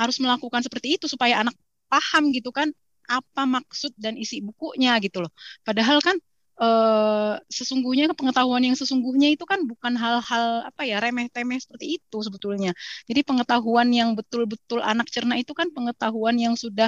[0.00, 1.54] harus melakukan seperti itu supaya anak
[1.86, 2.72] paham gitu kan
[3.06, 5.32] apa maksud dan isi bukunya gitu loh.
[5.66, 6.16] Padahal kan
[6.62, 12.70] Uh, sesungguhnya pengetahuan yang sesungguhnya itu kan bukan hal-hal apa ya remeh-temeh seperti itu sebetulnya.
[13.10, 16.86] Jadi pengetahuan yang betul-betul anak cerna itu kan pengetahuan yang sudah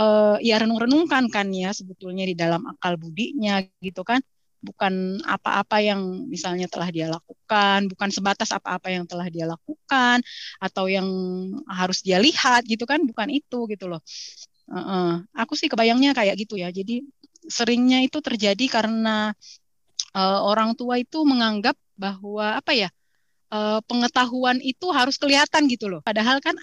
[0.00, 4.24] uh, ya renung-renungkan kan ya sebetulnya di dalam akal budinya gitu kan.
[4.60, 10.20] bukan apa-apa yang misalnya telah dia lakukan, bukan sebatas apa-apa yang telah dia lakukan
[10.60, 11.08] atau yang
[11.64, 14.00] harus dia lihat gitu kan, bukan itu gitu loh.
[14.70, 15.08] Uh -uh.
[15.42, 16.68] Aku sih kebayangnya kayak gitu ya.
[16.70, 17.02] Jadi
[17.46, 19.32] seringnya itu terjadi karena
[20.14, 22.88] uh, orang tua itu menganggap bahwa apa ya
[23.52, 26.00] uh, pengetahuan itu harus kelihatan gitu loh.
[26.00, 26.56] Padahal kan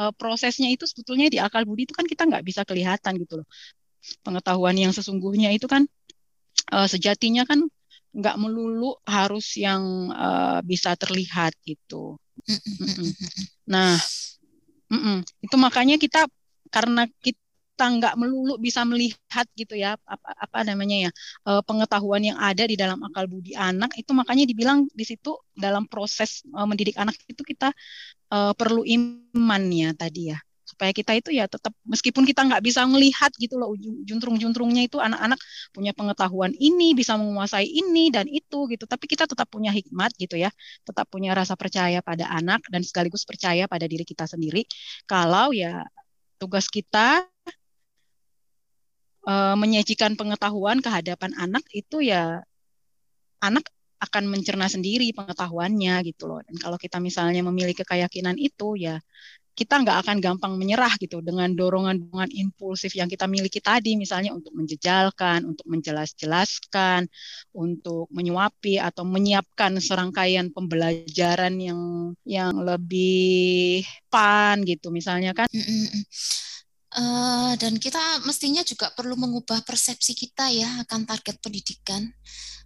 [0.00, 3.46] uh, prosesnya itu sebetulnya di akal budi itu kan kita nggak bisa kelihatan gitu loh.
[4.24, 5.84] Pengetahuan yang sesungguhnya itu kan
[6.72, 7.66] uh, sejatinya kan
[8.10, 12.18] nggak melulu harus yang uh, bisa terlihat gitu.
[13.70, 13.94] Nah,
[14.90, 15.18] mm -mm.
[15.46, 16.26] itu makanya kita
[16.74, 17.06] karena
[17.80, 21.10] kita nggak melulu bisa melihat gitu ya apa, apa namanya ya
[21.48, 25.88] uh, pengetahuan yang ada di dalam akal budi anak itu makanya dibilang di situ dalam
[25.88, 27.72] proses uh, mendidik anak itu kita
[28.36, 30.36] uh, perlu iman ya tadi ya.
[30.68, 33.72] Supaya kita itu ya tetap meskipun kita nggak bisa melihat gitu loh
[34.04, 35.40] juntrung-juntrungnya itu anak-anak
[35.72, 38.84] punya pengetahuan ini bisa menguasai ini dan itu gitu.
[38.84, 40.52] Tapi kita tetap punya hikmat gitu ya
[40.84, 44.68] tetap punya rasa percaya pada anak dan sekaligus percaya pada diri kita sendiri.
[45.08, 45.88] Kalau ya
[46.40, 47.28] tugas kita
[49.30, 52.42] uh, menyajikan pengetahuan ke hadapan anak itu ya
[53.38, 56.40] anak akan mencerna sendiri pengetahuannya gitu loh.
[56.42, 58.98] Dan kalau kita misalnya memiliki keyakinan itu ya
[59.50, 64.56] kita nggak akan gampang menyerah gitu dengan dorongan-dorongan impulsif yang kita miliki tadi misalnya untuk
[64.56, 67.04] menjejalkan, untuk menjelas-jelaskan,
[67.52, 71.80] untuk menyuapi atau menyiapkan serangkaian pembelajaran yang
[72.24, 75.44] yang lebih pan gitu misalnya kan.
[76.90, 82.10] Uh, dan kita mestinya juga perlu mengubah persepsi kita ya akan target pendidikan.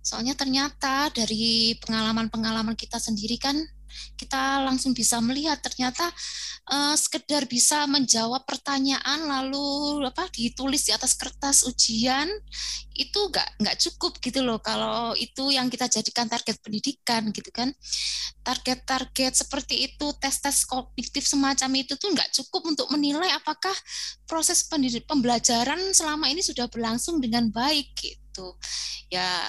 [0.00, 3.56] Soalnya ternyata dari pengalaman-pengalaman kita sendiri kan
[4.14, 6.06] kita langsung bisa melihat ternyata
[6.70, 12.28] uh, sekedar bisa menjawab pertanyaan lalu apa ditulis di atas kertas ujian
[12.94, 14.62] itu nggak nggak cukup gitu loh.
[14.62, 17.74] Kalau itu yang kita jadikan target pendidikan gitu kan.
[18.46, 23.74] Target-target seperti itu tes-tes kognitif semacam itu tuh nggak cukup untuk menilai apakah
[24.30, 24.62] proses
[25.04, 28.54] pembelajaran selama ini sudah berlangsung dengan baik gitu.
[29.10, 29.42] Ya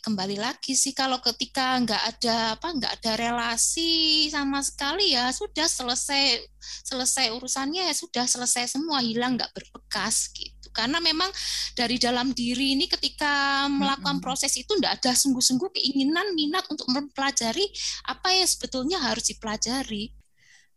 [0.00, 5.66] kembali lagi sih kalau ketika nggak ada apa nggak ada relasi sama sekali ya sudah
[5.66, 6.44] selesai
[6.84, 11.26] selesai urusannya ya sudah selesai semua hilang nggak berbekas gitu karena memang
[11.74, 17.66] dari dalam diri ini ketika melakukan proses itu nggak ada sungguh-sungguh keinginan minat untuk mempelajari
[18.06, 20.14] apa yang sebetulnya harus dipelajari.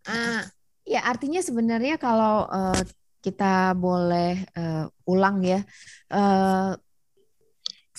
[0.10, 0.42] Ah,
[0.82, 2.82] ya artinya sebenarnya kalau uh,
[3.22, 5.62] kita boleh uh, ulang ya.
[6.10, 6.74] Uh,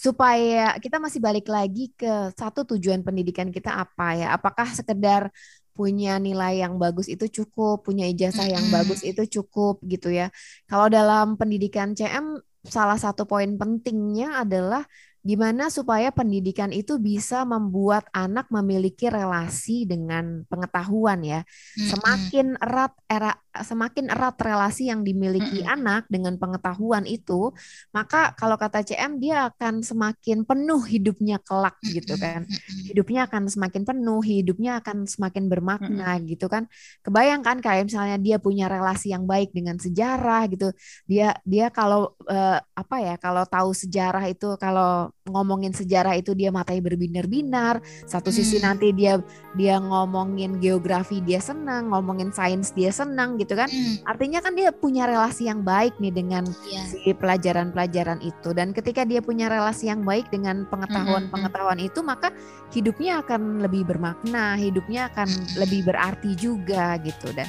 [0.02, 4.26] supaya kita masih balik lagi ke satu tujuan pendidikan kita apa ya?
[4.34, 5.30] Apakah sekedar
[5.78, 10.28] punya nilai yang bagus itu cukup, punya ijazah yang bagus itu cukup gitu ya.
[10.66, 14.82] Kalau dalam pendidikan CM salah satu poin pentingnya adalah
[15.22, 21.46] Gimana supaya pendidikan itu bisa membuat anak memiliki relasi dengan pengetahuan ya.
[21.78, 27.54] Semakin erat era semakin erat relasi yang dimiliki anak dengan pengetahuan itu,
[27.94, 32.42] maka kalau kata CM dia akan semakin penuh hidupnya kelak gitu kan.
[32.90, 36.66] Hidupnya akan semakin penuh, hidupnya akan semakin bermakna gitu kan.
[37.06, 40.74] Kebayangkan kayak misalnya dia punya relasi yang baik dengan sejarah gitu.
[41.06, 46.50] Dia dia kalau uh, apa ya, kalau tahu sejarah itu kalau ngomongin sejarah itu dia
[46.50, 47.78] matai berbinar-binar.
[48.10, 48.64] Satu sisi hmm.
[48.66, 49.22] nanti dia
[49.54, 53.70] dia ngomongin geografi dia senang ngomongin sains dia senang gitu kan.
[53.70, 54.02] Hmm.
[54.02, 56.82] artinya kan dia punya relasi yang baik nih dengan yeah.
[56.90, 58.50] si pelajaran-pelajaran itu.
[58.50, 62.28] Dan ketika dia punya relasi yang baik dengan pengetahuan-pengetahuan hmm, hmm, itu maka
[62.74, 67.30] hidupnya akan lebih bermakna hidupnya akan lebih berarti juga gitu.
[67.30, 67.46] Dan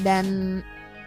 [0.00, 0.26] dan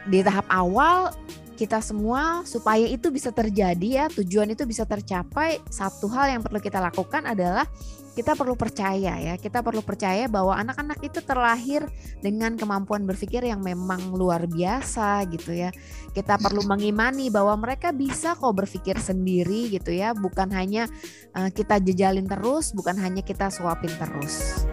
[0.10, 1.14] di tahap awal
[1.60, 6.64] kita semua supaya itu bisa terjadi ya tujuan itu bisa tercapai satu hal yang perlu
[6.64, 7.68] kita lakukan adalah
[8.16, 11.84] kita perlu percaya ya kita perlu percaya bahwa anak-anak itu terlahir
[12.24, 15.76] dengan kemampuan berpikir yang memang luar biasa gitu ya
[16.16, 20.88] kita perlu mengimani bahwa mereka bisa kok berpikir sendiri gitu ya bukan hanya
[21.36, 24.64] uh, kita jejalin terus bukan hanya kita suapin terus.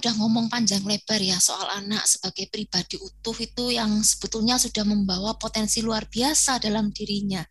[0.00, 5.36] Udah ngomong panjang lebar ya soal anak sebagai pribadi utuh itu yang sebetulnya sudah membawa
[5.36, 7.44] potensi luar biasa dalam dirinya.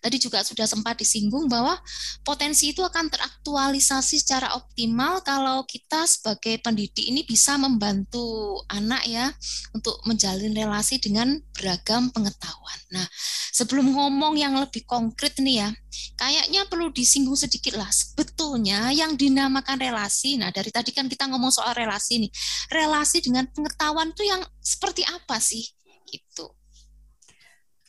[0.00, 1.76] Tadi juga sudah sempat disinggung bahwa
[2.24, 9.28] potensi itu akan teraktualisasi secara optimal kalau kita sebagai pendidik ini bisa membantu anak ya
[9.76, 12.80] untuk menjalin relasi dengan beragam pengetahuan.
[12.90, 13.04] Nah,
[13.52, 15.70] sebelum ngomong yang lebih konkret nih ya,
[16.16, 17.92] kayaknya perlu disinggung sedikit lah.
[17.92, 22.30] Sebetulnya yang dinamakan relasi, nah dari tadi kan kita ngomong soal relasi nih.
[22.70, 25.64] Relasi dengan pengetahuan itu yang seperti apa sih?
[26.06, 26.46] Gitu.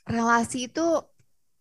[0.06, 0.86] Relasi itu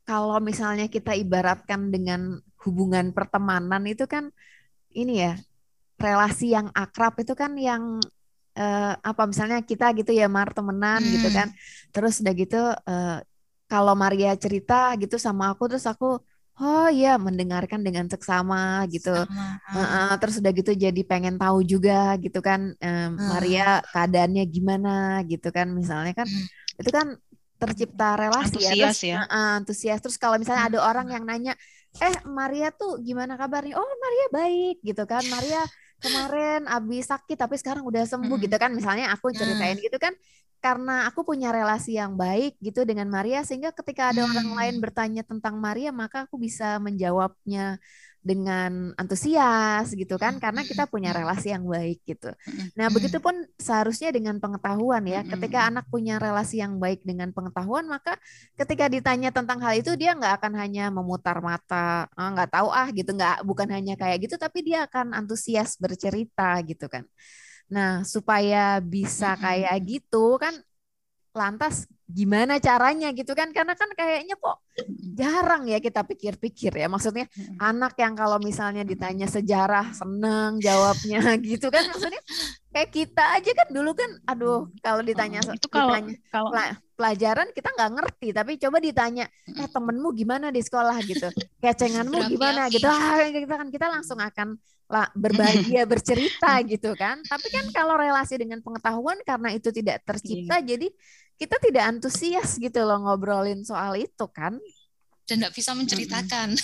[0.08, 4.28] kalau misalnya kita ibaratkan dengan hubungan pertemanan itu kan
[4.90, 5.38] ini ya
[6.00, 8.02] relasi yang akrab itu kan yang
[8.56, 11.14] uh, apa misalnya kita gitu ya Mar temenan gitu hmm.
[11.14, 11.48] gitu kan
[11.94, 13.18] terus udah gitu uh,
[13.70, 16.18] kalau Maria cerita gitu sama aku terus aku
[16.60, 19.58] oh iya mendengarkan dengan seksama gitu Sama.
[19.72, 23.28] Uh, uh, terus udah gitu jadi pengen tahu juga gitu kan um, uh.
[23.36, 26.80] Maria keadaannya gimana gitu kan misalnya kan uh.
[26.80, 27.16] itu kan
[27.60, 28.72] tercipta relasi ya.
[28.72, 29.18] antusias ya, terus, ya.
[29.28, 31.52] Uh, antusias terus kalau misalnya ada orang yang nanya
[31.98, 35.64] eh Maria tuh gimana kabarnya oh Maria baik gitu kan Maria
[36.00, 40.16] kemarin abis sakit tapi sekarang udah sembuh gitu kan misalnya aku ceritain gitu kan
[40.60, 44.30] karena aku punya relasi yang baik gitu dengan Maria sehingga ketika ada hmm.
[44.32, 44.84] orang lain hmm.
[44.84, 47.80] bertanya tentang Maria maka aku bisa menjawabnya
[48.20, 52.28] dengan antusias gitu kan karena kita punya relasi yang baik gitu.
[52.76, 52.94] Nah, hmm.
[52.94, 55.24] begitupun seharusnya dengan pengetahuan ya.
[55.24, 58.20] Ketika anak punya relasi yang baik dengan pengetahuan maka
[58.60, 62.88] ketika ditanya tentang hal itu dia nggak akan hanya memutar mata, ah, nggak tahu ah
[62.92, 67.08] gitu, nggak bukan hanya kayak gitu tapi dia akan antusias bercerita gitu kan.
[67.72, 70.52] Nah, supaya bisa kayak gitu kan
[71.30, 73.54] lantas gimana caranya gitu kan?
[73.54, 74.56] Karena kan kayaknya kok
[75.14, 76.86] jarang ya kita pikir-pikir ya.
[76.90, 77.30] Maksudnya
[77.62, 81.86] anak yang kalau misalnya ditanya sejarah seneng jawabnya gitu kan?
[81.86, 82.22] Maksudnya
[82.70, 86.50] kayak kita aja kan dulu kan aduh kalau ditanya oh, itu kalau ditanya, kalau
[86.94, 89.24] pelajaran kita nggak ngerti tapi coba ditanya
[89.56, 90.96] eh temenmu gimana di sekolah?
[91.02, 91.28] gitu.
[91.58, 92.86] Kecenganmu gimana gitu.
[92.86, 94.60] Ah, kita kan kita langsung akan
[94.90, 97.22] lah berbahagia bercerita gitu kan.
[97.24, 100.76] Tapi kan kalau relasi dengan pengetahuan karena itu tidak tercipta iya.
[100.76, 100.88] jadi
[101.40, 104.60] kita tidak antusias gitu loh ngobrolin soal itu kan
[105.30, 106.58] dan nggak bisa menceritakan.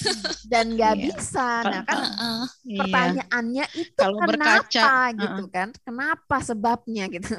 [0.50, 1.02] Dan nggak iya.
[1.06, 1.48] bisa.
[1.62, 5.68] Nah kan uh, pertanyaannya itu kalau kenapa berkaca, gitu uh, kan?
[5.86, 7.30] Kenapa sebabnya gitu?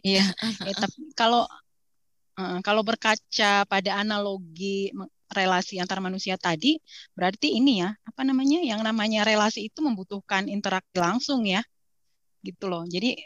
[0.00, 0.24] Iya.
[0.64, 1.44] Eh, tapi kalau
[2.40, 4.88] uh, kalau berkaca pada analogi
[5.28, 6.80] relasi antar manusia tadi,
[7.12, 11.60] berarti ini ya, apa namanya, yang namanya relasi itu membutuhkan interaksi langsung ya,
[12.40, 12.88] gitu loh.
[12.88, 13.20] Jadi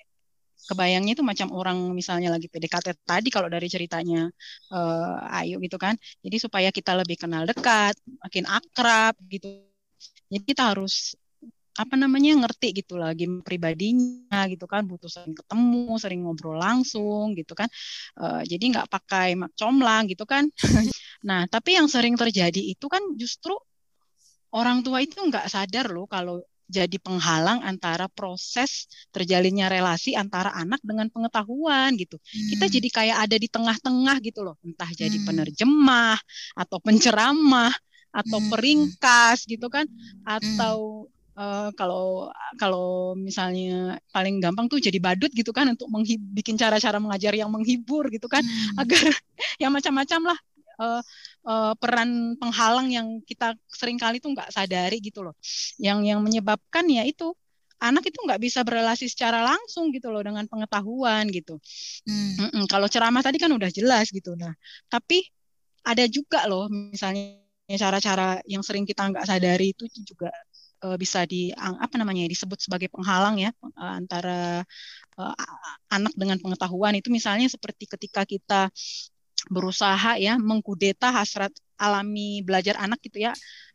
[0.64, 4.28] kebayangnya itu macam orang misalnya lagi PDKT tadi kalau dari ceritanya
[4.72, 5.94] uh, Ayu gitu kan.
[6.24, 9.60] Jadi supaya kita lebih kenal dekat, makin akrab gitu.
[10.32, 11.14] Jadi kita harus
[11.74, 17.58] apa namanya ngerti gitu lagi pribadinya gitu kan butuh sering ketemu sering ngobrol langsung gitu
[17.58, 17.66] kan
[18.22, 20.46] uh, jadi nggak pakai mak comlang gitu kan
[21.28, 23.58] nah tapi yang sering terjadi itu kan justru
[24.54, 30.80] orang tua itu nggak sadar loh kalau jadi penghalang antara proses terjalinnya relasi antara anak
[30.80, 32.16] dengan pengetahuan gitu.
[32.16, 32.48] Hmm.
[32.56, 35.26] Kita jadi kayak ada di tengah-tengah gitu loh, entah jadi hmm.
[35.28, 36.18] penerjemah
[36.56, 37.72] atau penceramah
[38.14, 38.50] atau hmm.
[38.50, 40.24] peringkas gitu kan, hmm.
[40.24, 41.06] atau
[41.38, 45.90] uh, kalau kalau misalnya paling gampang tuh jadi badut gitu kan untuk
[46.32, 48.80] bikin cara-cara mengajar yang menghibur gitu kan hmm.
[48.80, 49.04] agar
[49.62, 50.38] yang macam-macam lah
[50.78, 51.00] uh,
[51.44, 55.36] uh, peran penghalang yang kita sering kali tuh nggak sadari gitu loh.
[55.80, 57.32] Yang yang menyebabkan ya itu
[57.80, 61.60] anak itu nggak bisa berrelasi secara langsung gitu loh dengan pengetahuan gitu.
[62.08, 62.64] Hmm.
[62.68, 64.32] kalau ceramah tadi kan udah jelas gitu.
[64.36, 64.56] Nah
[64.88, 65.24] tapi
[65.84, 67.44] ada juga loh misalnya
[67.76, 70.32] cara-cara yang sering kita nggak sadari itu juga
[70.84, 74.64] uh, bisa di apa namanya disebut sebagai penghalang ya uh, antara
[75.16, 75.34] uh,
[75.88, 76.96] anak dengan pengetahuan.
[76.96, 78.68] Itu misalnya seperti ketika kita
[79.50, 83.32] berusaha ya mengkudeta hasrat alami belajar anak gitu ya.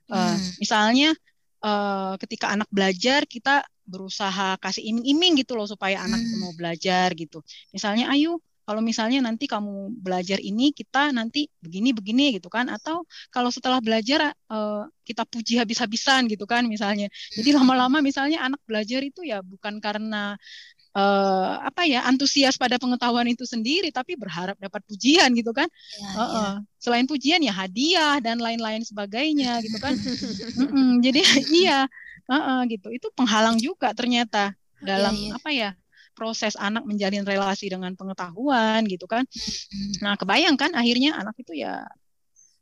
[0.09, 1.13] Uh, misalnya
[1.61, 6.37] uh, ketika anak belajar kita berusaha kasih iming-iming gitu loh supaya anak hmm.
[6.41, 7.41] mau belajar gitu.
[7.73, 12.69] Misalnya ayo kalau misalnya nanti kamu belajar ini kita nanti begini begini gitu kan.
[12.69, 13.01] Atau
[13.33, 17.09] kalau setelah belajar uh, kita puji habis-habisan gitu kan misalnya.
[17.33, 20.37] Jadi lama-lama misalnya anak belajar itu ya bukan karena
[20.95, 26.09] uh, apa ya antusias pada pengetahuan itu sendiri tapi berharap dapat pujian gitu kan ya,
[26.15, 26.29] uh -uh.
[26.29, 26.47] Ya.
[26.79, 29.93] selain pujian ya hadiah dan lain-lain sebagainya gitu kan
[30.61, 31.21] mm -mm, jadi
[31.65, 31.79] iya
[32.29, 35.31] uh -uh, gitu itu penghalang juga ternyata dalam ya, ya.
[35.35, 35.69] apa ya
[36.19, 39.23] proses anak menjalin relasi dengan pengetahuan gitu kan.
[40.03, 41.87] Nah, kebayang kan akhirnya anak itu ya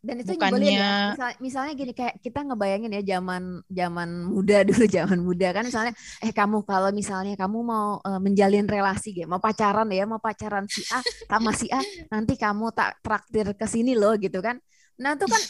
[0.07, 0.95] Dan itu Bukannya- ya.
[1.11, 5.91] Misal- misalnya gini kayak kita ngebayangin ya zaman zaman muda dulu zaman muda kan misalnya
[6.23, 10.63] eh kamu kalau misalnya kamu mau eh, menjalin relasi gitu, mau pacaran ya, mau pacaran
[10.71, 14.55] si A sama si A, nanti kamu tak traktir ke sini loh gitu kan.
[14.95, 15.41] Nah, itu kan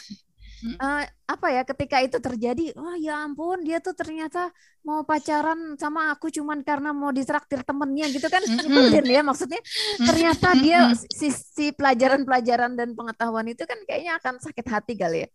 [0.64, 4.48] eh, apa ya ketika itu terjadi, wah ya ampun dia tuh ternyata
[4.80, 8.64] mau pacaran sama aku cuman karena mau ditraktir temennya gitu kan Mm-mm.
[8.64, 9.60] nyebelin ya maksudnya
[10.00, 10.96] ternyata dia Mm-mm.
[11.12, 15.28] si, si pelajaran-pelajaran dan pengetahuan itu kan kayaknya akan sakit hati kali ya.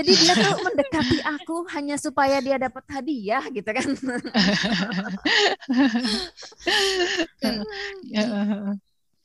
[0.00, 3.88] Jadi dia tuh mendekati aku hanya supaya dia dapat hadiah gitu kan.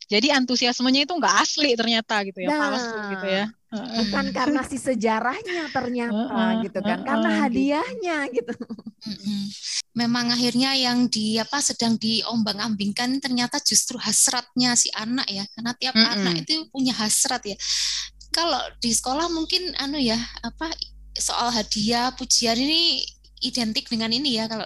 [0.09, 2.59] Jadi antusiasmenya itu nggak asli ternyata gitu ya, Nah.
[2.59, 3.45] palsu gitu ya.
[3.69, 7.39] Bukan karena si sejarahnya ternyata gitu kan, karena gitu.
[7.45, 8.53] hadiahnya gitu.
[9.93, 15.93] Memang akhirnya yang di apa sedang diombang-ambingkan ternyata justru hasratnya si anak ya, karena tiap
[15.93, 16.13] Mm-mm.
[16.17, 17.53] anak itu punya hasrat ya.
[18.33, 20.73] Kalau di sekolah mungkin anu ya apa
[21.13, 23.05] soal hadiah pujian ini
[23.45, 24.65] identik dengan ini ya kalau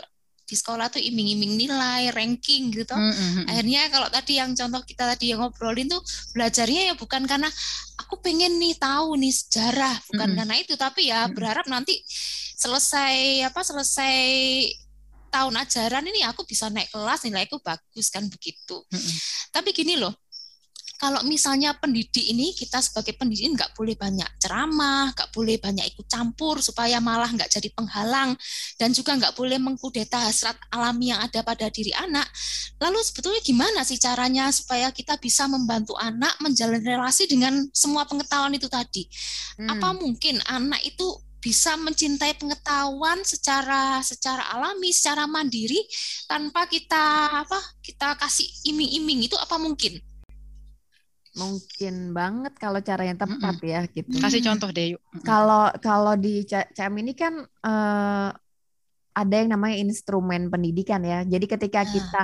[0.54, 2.94] di sekolah tuh iming-iming nilai, ranking gitu.
[2.94, 3.50] Mm-mm.
[3.50, 5.98] Akhirnya kalau tadi yang contoh kita tadi yang ngobrolin tuh
[6.38, 7.50] belajarnya ya bukan karena
[7.98, 10.38] aku pengen nih tahu nih sejarah, bukan Mm-mm.
[10.38, 11.34] karena itu tapi ya Mm-mm.
[11.34, 11.98] berharap nanti
[12.54, 14.22] selesai apa selesai
[15.34, 18.86] tahun ajaran ini aku bisa naik kelas nilaiku bagus kan begitu.
[18.94, 19.16] Mm-mm.
[19.50, 20.14] Tapi gini loh,
[21.04, 26.08] kalau misalnya pendidik ini kita sebagai pendidik nggak boleh banyak ceramah, nggak boleh banyak ikut
[26.08, 28.32] campur supaya malah nggak jadi penghalang
[28.80, 32.24] dan juga nggak boleh mengkudeta hasrat alami yang ada pada diri anak.
[32.80, 38.56] Lalu sebetulnya gimana sih caranya supaya kita bisa membantu anak menjalin relasi dengan semua pengetahuan
[38.56, 39.04] itu tadi?
[39.60, 39.76] Hmm.
[39.76, 41.04] Apa mungkin anak itu
[41.44, 45.84] bisa mencintai pengetahuan secara secara alami, secara mandiri
[46.32, 50.00] tanpa kita apa kita kasih iming-iming itu apa mungkin?
[51.34, 54.14] Mungkin banget kalau cara yang tepat ya gitu.
[54.22, 55.02] Kasih contoh deh yuk.
[55.26, 58.30] Kalau kalau di CM ini kan eh,
[59.14, 61.22] ada yang namanya instrumen pendidikan ya.
[61.22, 61.90] Jadi ketika Ah.
[61.90, 62.22] kita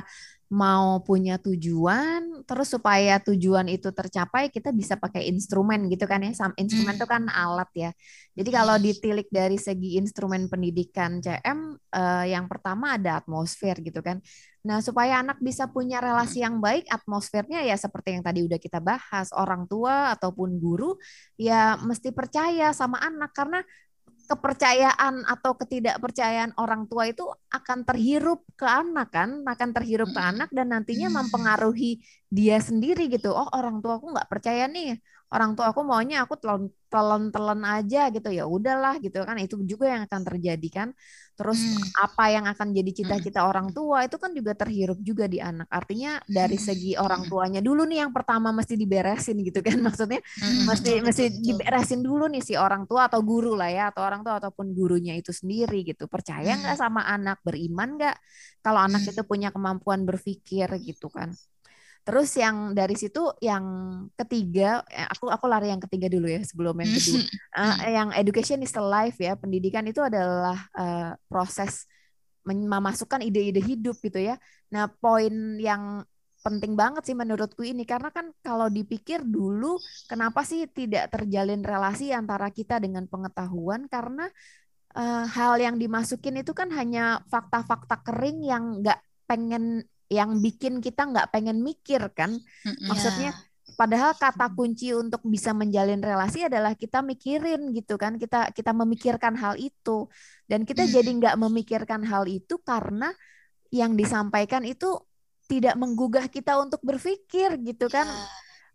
[0.50, 6.34] mau punya tujuan, terus supaya tujuan itu tercapai, kita bisa pakai instrumen gitu kan ya.
[6.34, 7.02] Sam- Instrumen Hmm.
[7.02, 7.92] itu kan alat ya.
[8.34, 14.26] Jadi kalau ditilik dari segi instrumen pendidikan CM, eh, yang pertama ada atmosfer gitu kan.
[14.60, 18.84] Nah, supaya anak bisa punya relasi yang baik, atmosfernya ya seperti yang tadi udah kita
[18.84, 21.00] bahas, orang tua ataupun guru
[21.40, 23.64] ya mesti percaya sama anak karena
[24.30, 30.32] kepercayaan atau ketidakpercayaan orang tua itu akan terhirup ke anak kan, akan terhirup ke Mm.
[30.38, 31.16] anak dan nantinya Mm.
[31.18, 33.34] mempengaruhi dia sendiri gitu.
[33.34, 35.02] Oh, orang tua aku nggak percaya nih.
[35.34, 38.30] Orang tua aku maunya aku telon telan aja gitu.
[38.34, 39.38] Ya udahlah gitu kan.
[39.38, 40.90] Itu juga yang akan terjadi kan.
[41.38, 41.92] Terus Hmm.
[41.96, 45.68] apa yang akan jadi cita-cita orang tua itu kan juga terhirup juga di anak.
[45.72, 46.68] Artinya dari Hmm.
[46.68, 49.78] segi orang tuanya dulu nih yang pertama mesti diberesin gitu kan.
[49.88, 50.70] Maksudnya Mm-mm.
[50.70, 54.36] mesti mesti diberesin dulu nih si orang tua atau guru lah ya atau orang tua
[54.42, 56.82] ataupun gurunya itu sendiri gitu percaya nggak Hmm.
[56.82, 58.16] sama anak beriman nggak
[58.64, 59.10] kalau anak Hmm.
[59.10, 61.30] itu punya kemampuan berpikir gitu kan
[62.10, 63.62] terus yang dari situ yang
[64.18, 67.22] ketiga eh, aku aku lari yang ketiga dulu ya sebelum yang kedua.
[67.60, 71.86] Eh, yang education is the life ya pendidikan itu adalah eh, proses
[72.50, 74.42] memasukkan ide-ide hidup gitu ya.
[74.74, 76.02] Nah poin yang
[76.42, 79.78] penting banget sih menurutku ini karena kan kalau dipikir dulu
[80.10, 83.86] kenapa sih tidak terjalin relasi antara kita dengan pengetahuan?
[83.86, 84.26] Karena
[84.98, 88.98] eh, hal yang dimasukin itu kan hanya fakta-fakta kering yang nggak
[89.30, 92.34] pengen yang bikin kita nggak pengen mikir kan
[92.86, 93.48] maksudnya Ya.
[93.78, 99.40] Padahal kata kunci untuk bisa menjalin relasi adalah kita mikirin gitu kan, kita kita memikirkan
[99.40, 100.10] hal itu
[100.52, 100.92] dan kita Hmm.
[100.92, 103.14] jadi nggak memikirkan hal itu karena
[103.72, 105.00] yang disampaikan itu
[105.48, 108.04] tidak menggugah kita untuk berpikir gitu kan.
[108.04, 108.28] Ya.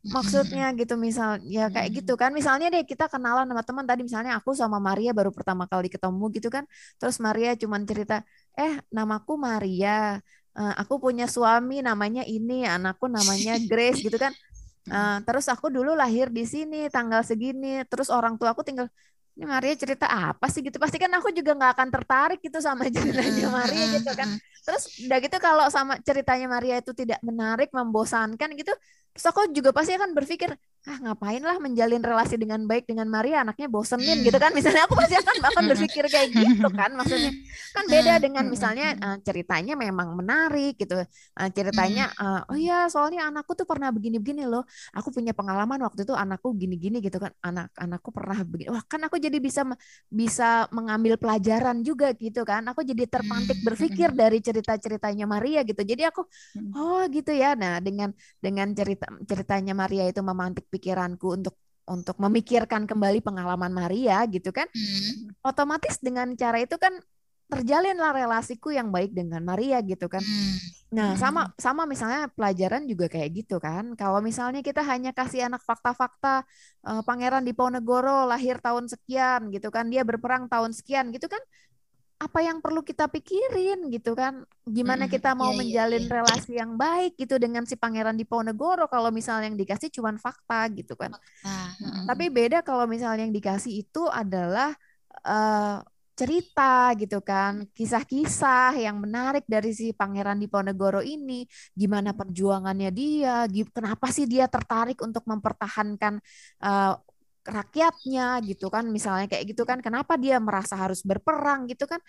[0.08, 2.32] Maksudnya gitu misal ya kayak gitu kan.
[2.32, 6.24] Misalnya deh kita kenalan sama teman tadi misalnya aku sama Maria baru pertama kali ketemu
[6.32, 6.64] gitu kan.
[6.96, 8.24] Terus Maria cuman cerita,
[8.56, 10.16] "Eh, namaku Maria.
[10.54, 14.32] Eh, aku punya suami namanya ini, anakku namanya Grace gitu kan."
[14.90, 17.82] Eh, terus aku dulu lahir di sini tanggal segini.
[17.90, 18.86] Terus orang tua aku tinggal
[19.34, 20.78] ini Maria cerita apa sih gitu.
[20.78, 24.28] Pasti kan aku juga nggak akan tertarik gitu sama ceritanya Maria gitu kan.
[24.64, 28.72] Terus udah gitu kalau sama ceritanya Maria itu tidak menarik, membosankan gitu,
[29.12, 33.40] terus aku juga pasti akan berpikir, ah ngapain lah menjalin relasi dengan baik dengan Maria,
[33.40, 34.52] anaknya bosenin gitu kan.
[34.52, 36.92] Misalnya aku pasti akan akan berpikir kayak gitu kan.
[36.98, 37.32] Maksudnya
[37.72, 41.00] kan beda dengan misalnya eh, ceritanya memang menarik gitu.
[41.40, 44.62] Eh, ceritanya eh, oh iya soalnya anakku tuh pernah begini-begini loh.
[44.96, 47.32] Aku punya pengalaman waktu itu anakku gini-gini gitu kan.
[47.40, 48.68] Anak-anakku pernah begini.
[48.74, 49.64] Wah, kan aku jadi bisa
[50.12, 52.62] bisa mengambil pelajaran juga gitu kan.
[52.70, 55.80] Aku jadi terpantik Hmm, berpikir dari cerita-ceritanya Maria gitu.
[55.80, 56.22] Jadi aku
[56.54, 56.74] Hmm.
[56.76, 57.54] oh gitu ya.
[57.58, 58.10] Nah, dengan
[58.44, 61.54] dengan cerita ceritanya Maria itu memantik pikiranku untuk
[61.86, 65.30] untuk memikirkan kembali pengalaman Maria gitu kan Hmm.
[65.46, 66.96] otomatis dengan cara itu kan
[67.46, 70.74] terjalinlah relasiku yang baik dengan Maria gitu kan Hmm.
[70.94, 71.18] Nah, Hmm.
[71.18, 73.98] sama sama misalnya pelajaran juga kayak gitu kan.
[73.98, 76.46] Kalau misalnya kita hanya kasih anak fakta-fakta
[76.86, 81.42] eh, Pangeran Diponegoro lahir tahun sekian gitu kan, dia berperang tahun sekian gitu kan.
[82.24, 84.48] Apa yang perlu kita pikirin gitu kan?
[84.64, 86.12] Gimana kita mau Iya, iya, menjalin iya.
[86.16, 90.96] relasi yang baik gitu dengan si Pangeran Diponegoro kalau misalnya yang dikasih cuma fakta gitu
[90.96, 91.12] kan.
[91.44, 91.68] Heeh.
[92.08, 94.72] Tapi beda kalau misalnya yang dikasih itu adalah
[95.24, 95.78] eh,
[96.14, 101.42] cerita gitu kan, kisah-kisah yang menarik dari si Pangeran Diponegoro ini,
[101.74, 106.22] gimana perjuangannya dia, kenapa sih dia tertarik untuk mempertahankan
[106.62, 106.94] eh,
[107.44, 112.00] rakyatnya gitu kan, misalnya kayak gitu kan, kenapa dia merasa harus berperang gitu kan.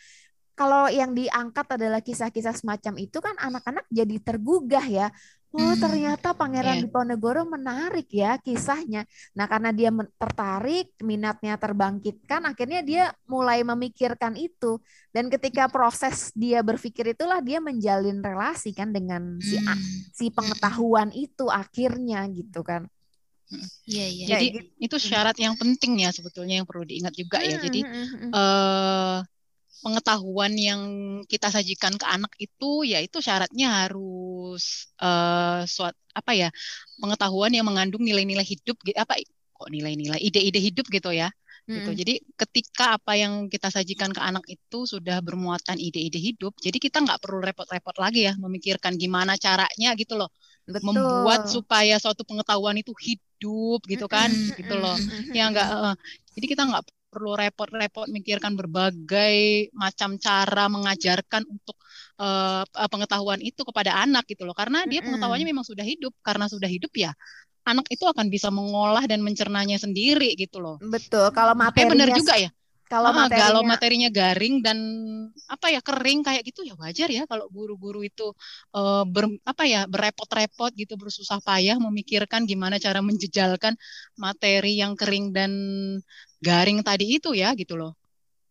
[0.55, 5.07] Kalau yang diangkat adalah kisah-kisah semacam itu kan anak-anak jadi tergugah ya.
[5.55, 6.83] Oh, Hmm, ternyata Pangeran iya.
[6.83, 9.07] Diponegoro menarik ya kisahnya.
[9.39, 9.87] Nah, karena dia
[10.19, 14.83] tertarik, minatnya terbangkitkan, akhirnya dia mulai memikirkan itu.
[15.15, 19.79] Dan ketika proses dia berpikir itulah dia menjalin relasi kan dengan si Hmm.
[20.11, 22.87] si pengetahuan itu akhirnya gitu kan.
[23.85, 24.25] Iya, iya.
[24.25, 24.59] Kayak Jadi gitu.
[24.85, 27.55] itu syarat yang penting ya sebetulnya yang perlu diingat juga ya.
[27.61, 29.17] Jadi Hmm, hmm, hmm, eh
[29.85, 30.81] pengetahuan yang
[31.31, 36.49] kita sajikan ke anak itu ya itu syaratnya harus eh suat apa ya
[37.01, 39.13] pengetahuan yang mengandung nilai-nilai hidup apa
[39.55, 41.29] kok nilai-nilai ide-ide hidup gitu ya
[41.73, 41.91] gitu.
[41.91, 41.97] hmm.
[41.97, 47.03] Jadi ketika apa yang kita sajikan ke anak itu sudah bermuatan ide-ide hidup, jadi kita
[47.03, 50.29] nggak perlu repot-repot lagi ya memikirkan gimana caranya gitu loh,
[50.65, 50.81] Betul.
[50.81, 54.97] membuat supaya suatu pengetahuan itu hidup gitu kan, gitu loh.
[55.33, 55.95] Ya nggak, eh,
[56.37, 61.77] jadi kita nggak perlu repot-repot mikirkan berbagai macam cara mengajarkan untuk
[62.19, 66.45] eh, eh, pengetahuan itu kepada anak gitu loh, karena dia pengetahuannya memang sudah hidup, karena
[66.49, 67.13] sudah hidup ya
[67.65, 70.77] anak itu akan bisa mengolah dan mencernanya sendiri gitu loh.
[70.77, 71.33] Betul.
[71.33, 72.49] Kalau Makanya benar materinya juga ya.
[72.91, 74.77] Kalau Ah, kalau materinya materinya garing dan
[75.53, 78.23] apa ya kering kayak gitu ya wajar ya kalau guru-guru itu
[78.77, 83.73] eh, ber, apa ya berepot-repot gitu bersusah payah memikirkan gimana cara menjejalkan
[84.23, 85.51] materi yang kering dan
[86.47, 87.91] garing tadi itu ya gitu loh.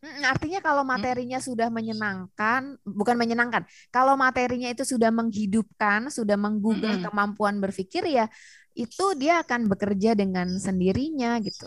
[0.05, 3.65] Artinya kalau materinya sudah menyenangkan, bukan menyenangkan.
[3.89, 7.01] Kalau materinya itu sudah menghidupkan, sudah menggugah Mm-mm.
[7.01, 8.29] kemampuan berpikir ya,
[8.75, 11.67] itu dia akan bekerja dengan sendirinya gitu.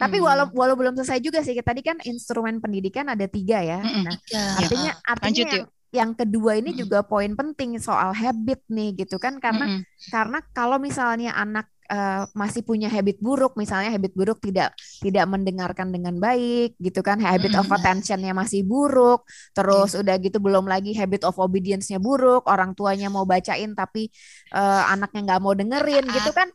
[0.00, 0.22] Tapi Mm-mm.
[0.26, 1.54] walau walau belum selesai juga sih.
[1.56, 3.80] Tadi kan instrumen pendidikan ada tiga ya.
[3.84, 4.04] Mm-mm.
[4.04, 6.80] Nah, Ya, artinya artinya Lanjut, yang yang kedua ini Mm-mm.
[6.80, 9.84] juga poin penting soal habit nih gitu kan karena Mm-mm.
[10.12, 14.72] karena kalau misalnya anak eh, masih punya habit buruk, misalnya habit buruk tidak
[15.04, 17.76] tidak mendengarkan dengan baik, gitu kan, habit of Mm.
[17.76, 23.28] attention-nya masih buruk, terus udah gitu belum lagi habit of obedience-nya buruk, orang tuanya mau
[23.28, 24.08] bacain tapi
[24.56, 26.48] eh, anaknya nggak mau dengerin, gitu kan,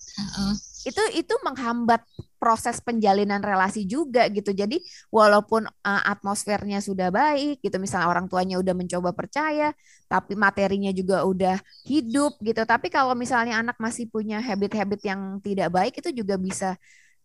[0.90, 2.02] itu itu menghambat
[2.38, 4.54] proses penjalinan relasi juga gitu.
[4.54, 9.74] Jadi walaupun uh, atmosfernya sudah baik gitu, misalnya orang tuanya udah mencoba percaya,
[10.06, 12.62] tapi materinya juga udah hidup gitu.
[12.64, 16.78] Tapi kalau misalnya anak masih punya habit-habit yang tidak baik itu juga bisa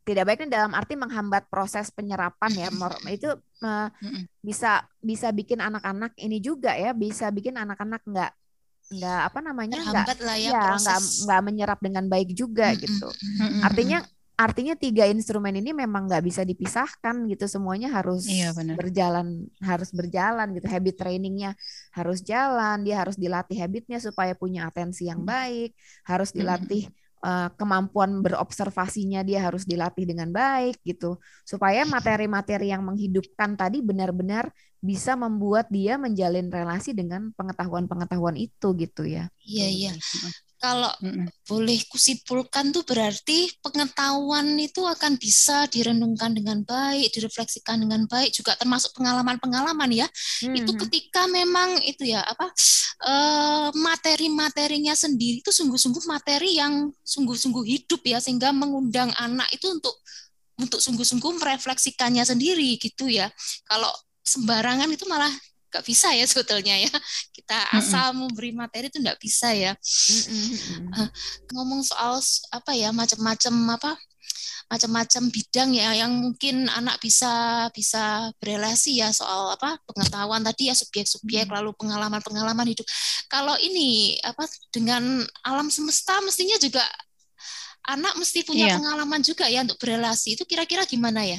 [0.03, 2.69] tidak baik ini dalam arti menghambat proses penyerapan ya.
[3.07, 3.89] Itu uh,
[4.43, 8.33] bisa bisa bikin anak-anak ini juga ya, bisa bikin anak-anak nggak
[8.93, 10.07] nggak apa namanya nggak
[10.37, 13.09] ya, ya nggak menyerap dengan baik juga gitu.
[13.63, 14.03] Artinya
[14.45, 17.45] artinya tiga instrumen ini memang nggak bisa dipisahkan gitu.
[17.55, 19.27] Semuanya harus Iya, berjalan
[19.61, 20.67] harus berjalan gitu.
[20.75, 21.51] Habit trainingnya
[21.97, 25.71] harus jalan dia harus dilatih habitnya supaya punya atensi yang baik
[26.11, 26.83] harus dilatih
[27.27, 31.19] eh, kemampuan berobservasinya dia harus dilatih dengan baik gitu.
[31.47, 34.51] Supaya materi-materi yang menghidupkan tadi benar-benar
[34.83, 39.31] bisa membuat dia menjalin relasi dengan pengetahuan-pengetahuan itu gitu ya.
[39.47, 39.93] Iya, iya.
[40.63, 41.27] Kalau Mm-mm.
[41.43, 48.55] boleh kusimpulkan tuh berarti pengetahuan itu akan bisa direnungkan dengan baik, direfleksikan dengan baik, juga
[48.55, 50.07] termasuk pengalaman-pengalaman ya.
[50.55, 50.81] Itu Mhm.
[50.87, 52.47] ketika memang itu ya apa
[53.03, 59.99] eh, materi-materinya sendiri itu sungguh-sungguh materi yang sungguh-sungguh hidup ya, sehingga mengundang anak itu untuk
[60.63, 63.27] untuk sungguh-sungguh merefleksikannya sendiri gitu ya.
[63.67, 63.91] Kalau
[64.23, 65.33] sembarangan itu malah
[65.73, 66.93] nggak bisa ya sebetulnya ya.
[67.33, 70.53] Kita asal memberi materi itu nggak bisa ya Mhm,
[70.93, 71.07] mhm.
[71.51, 72.21] ngomong soal
[72.53, 73.93] apa ya macam-macam apa
[74.69, 77.29] macam-macam bidang ya yang mungkin anak bisa
[77.77, 81.57] bisa berelasi ya soal apa pengetahuan tadi ya subjek-subjek Hmm.
[81.61, 82.87] lalu pengalaman-pengalaman hidup.
[83.29, 86.81] Kalau ini apa dengan alam semesta mestinya juga
[87.85, 88.77] anak mesti punya Iya.
[88.81, 90.39] pengalaman juga ya untuk berelasi.
[90.41, 91.37] Itu kira-kira gimana ya?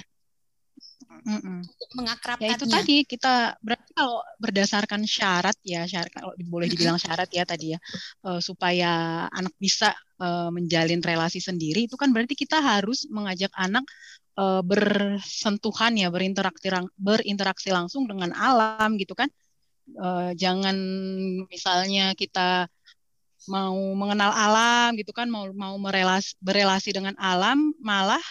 [1.24, 1.60] Mm -mm.
[1.96, 2.52] mengakrabkannya.
[2.52, 7.48] Ya itu tadi kita berarti kalau berdasarkan syarat ya syarat kalau boleh dibilang syarat ya
[7.48, 7.80] tadi ya
[8.28, 13.88] uh, supaya anak bisa uh, menjalin relasi sendiri itu kan berarti kita harus mengajak anak
[14.36, 16.68] uh, bersentuhan ya berinteraksi
[17.00, 19.32] berinteraksi langsung dengan alam gitu kan
[20.00, 20.76] uh, jangan
[21.48, 22.68] misalnya kita
[23.48, 28.24] mau mengenal alam gitu kan mau mau merelasi berelasi dengan alam malah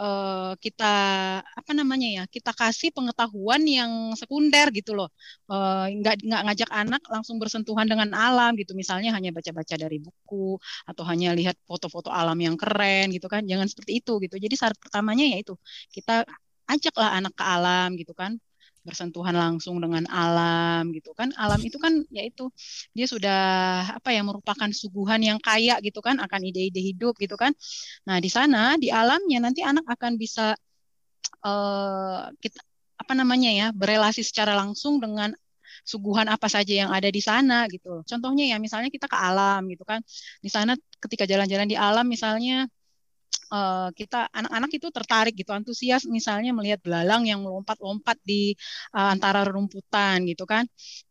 [0.00, 0.94] uh, kita
[1.42, 5.08] apa namanya ya kita kasih pengetahuan yang sekunder gitu loh.
[5.50, 8.72] Uh, nggak nggak ngajak anak langsung bersentuhan dengan alam gitu.
[8.76, 10.56] Misalnya hanya baca-baca dari buku
[10.88, 13.42] atau hanya lihat foto-foto alam yang keren gitu kan.
[13.44, 14.36] Jangan seperti itu gitu.
[14.40, 15.54] Jadi syarat pertamanya yaitu
[15.92, 16.24] kita
[16.66, 18.38] ajaklah anak ke alam gitu kan
[18.86, 22.46] bersentuhan langsung dengan alam gitu kan alam itu kan yaitu
[22.94, 23.40] dia sudah
[23.98, 27.50] apa ya merupakan suguhan yang kaya gitu kan akan ide-ide hidup gitu kan
[28.06, 30.54] nah di sana di alamnya nanti anak akan bisa
[31.42, 32.62] uh, kita
[32.96, 35.34] apa namanya ya berelasi secara langsung dengan
[35.86, 38.02] suguhan apa saja yang ada di sana gitu.
[38.02, 40.02] Contohnya ya misalnya kita ke alam gitu kan.
[40.42, 42.66] Di sana ketika jalan-jalan di alam misalnya
[43.52, 48.54] uh, kita anak-anak itu tertarik gitu antusias misalnya melihat belalang yang melompat-lompat di
[48.94, 50.66] uh, antara rumputan gitu kan.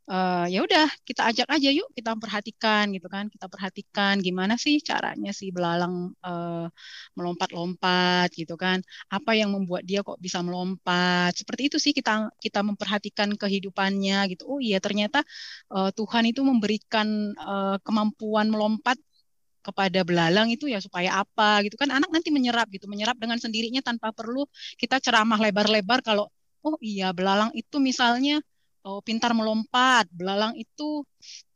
[0.06, 4.78] Uh, ya udah kita ajak aja yuk kita perhatikan gitu kan kita perhatikan gimana sih
[4.78, 6.70] caranya si belalang uh,
[7.18, 8.82] melompat-lompat gitu kan.
[9.10, 11.34] Apa yang membuat dia kok bisa melompat?
[11.40, 14.44] Seperti itu sih kita kita memperhatikan kehidupannya gitu.
[14.46, 15.26] Oh iya ternyata
[15.74, 18.98] uh, Tuhan itu memberikan uh, kemampuan melompat
[19.66, 21.90] kepada belalang itu ya supaya apa gitu kan.
[21.90, 24.46] Anak nanti menyerap gitu menyerap dengan sendirinya tanpa perlu
[24.78, 26.30] kita ceramah lebar-lebar kalau
[26.66, 28.42] oh iya belalang itu misalnya
[28.86, 31.06] oh, pintar melompat belalang itu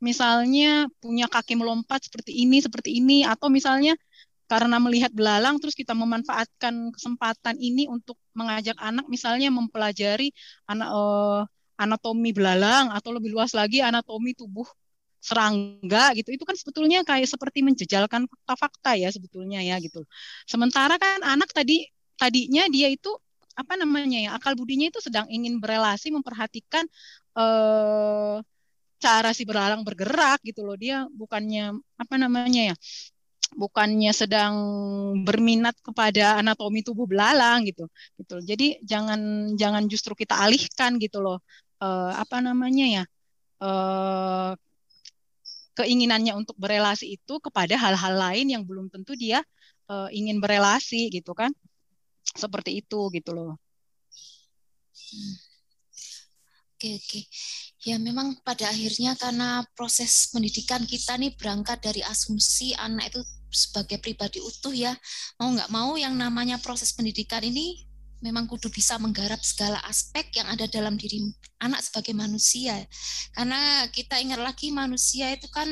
[0.02, 3.94] misalnya punya kaki melompat seperti ini seperti ini atau misalnya
[4.50, 10.34] karena melihat belalang terus kita memanfaatkan kesempatan ini untuk mengajak anak misalnya mempelajari
[10.66, 11.42] anak uh,
[11.78, 14.66] anatomi belalang atau lebih luas lagi anatomi tubuh
[15.20, 20.04] serangga gitu itu kan sebetulnya kayak seperti menjejalkan fakta-fakta ya sebetulnya ya gitu.
[20.48, 21.88] Sementara kan anak tadi
[22.20, 23.12] tadinya dia itu
[23.60, 26.88] apa namanya ya akal budinya itu sedang ingin berelasi memperhatikan
[27.36, 28.38] eh,
[29.00, 32.76] cara si beralang bergerak gitu loh dia bukannya apa namanya ya
[33.56, 34.54] bukannya sedang
[35.26, 37.90] berminat kepada anatomi tubuh belalang gitu
[38.20, 41.40] gitu jadi jangan jangan justru kita alihkan gitu loh
[41.84, 43.04] eh, apa namanya ya
[43.64, 44.52] eh,
[45.80, 49.40] keinginannya untuk berelasi itu kepada hal-hal lain yang belum tentu dia
[49.88, 51.56] uh, ingin berelasi gitu kan
[52.36, 53.58] seperti itu gitu loh.
[54.94, 55.36] Hmm.
[56.80, 57.22] Oke oke.
[57.84, 63.98] Ya memang pada akhirnya karena proses pendidikan kita nih berangkat dari asumsi anak itu sebagai
[63.98, 64.94] pribadi utuh ya
[65.42, 67.89] mau nggak mau yang namanya proses pendidikan ini
[68.20, 71.32] memang kudu bisa menggarap segala aspek yang ada dalam diri
[71.64, 72.76] anak sebagai manusia.
[73.32, 75.68] Karena kita ingat lagi manusia itu kan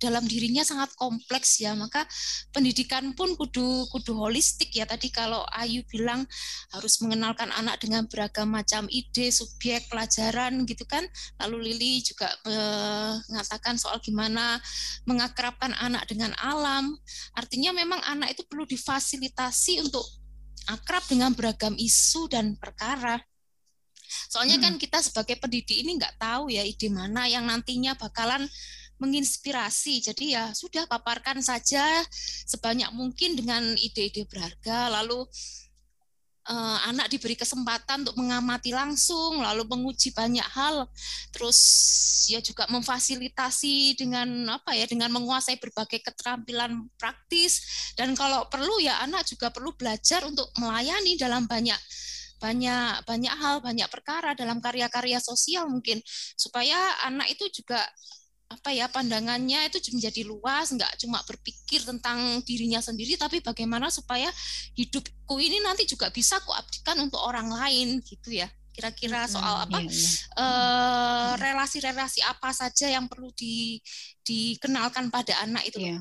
[0.00, 1.76] dalam dirinya sangat kompleks ya.
[1.76, 2.08] Maka
[2.50, 4.88] pendidikan pun kudu kudu holistik ya.
[4.88, 6.24] Tadi kalau Ayu bilang
[6.72, 11.04] harus mengenalkan anak dengan beragam macam ide subjek pelajaran gitu kan.
[11.44, 12.32] Lalu Lili juga
[13.28, 14.56] mengatakan soal gimana
[15.04, 16.96] mengakrabkan anak dengan alam.
[17.36, 20.02] Artinya memang anak itu perlu difasilitasi untuk
[20.68, 23.20] akrab dengan beragam isu dan perkara.
[24.26, 24.64] Soalnya hmm.
[24.66, 28.44] kan kita sebagai pendidik ini nggak tahu ya ide mana yang nantinya bakalan
[29.00, 30.04] menginspirasi.
[30.04, 32.04] Jadi ya sudah paparkan saja
[32.44, 34.92] sebanyak mungkin dengan ide-ide berharga.
[35.00, 35.24] Lalu
[36.90, 40.90] anak diberi kesempatan untuk mengamati langsung, lalu menguji banyak hal,
[41.30, 41.58] terus
[42.26, 44.26] ya juga memfasilitasi dengan
[44.58, 47.62] apa ya, dengan menguasai berbagai keterampilan praktis.
[47.94, 51.78] Dan kalau perlu ya anak juga perlu belajar untuk melayani dalam banyak
[52.40, 56.00] banyak banyak hal, banyak perkara dalam karya-karya sosial mungkin.
[56.34, 57.78] Supaya anak itu juga
[58.50, 64.26] apa ya pandangannya itu menjadi luas nggak cuma berpikir tentang dirinya sendiri tapi bagaimana supaya
[64.74, 69.90] hidupku ini nanti juga bisa kuabdikan untuk orang lain gitu ya kira-kira soal apa iya,
[69.90, 70.10] iya.
[70.34, 73.78] Uh, relasi-relasi apa saja yang perlu di,
[74.22, 76.00] dikenalkan pada anak itu iya.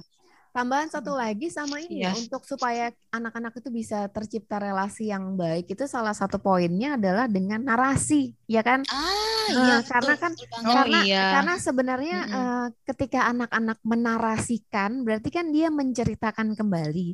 [0.59, 2.11] Tambahan satu lagi sama ini yes.
[2.11, 7.31] ya untuk supaya anak-anak itu bisa tercipta relasi yang baik itu salah satu poinnya adalah
[7.31, 8.83] dengan narasi, ya kan?
[8.91, 10.59] Ah, iya, Nah, karena betul, kan betul.
[10.67, 11.23] Oh karena iya.
[11.31, 12.43] karena sebenarnya Mm-mm.
[12.43, 17.07] eh, ketika anak-anak menarasikan berarti kan dia menceritakan kembali.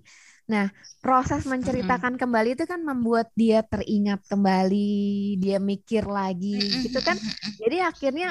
[0.51, 0.65] Nah,
[1.03, 4.75] proses menceritakan kembali itu kan membuat dia teringat kembali,
[5.41, 7.17] dia mikir lagi Mm-mm, gitu kan.
[7.61, 8.25] Jadi akhirnya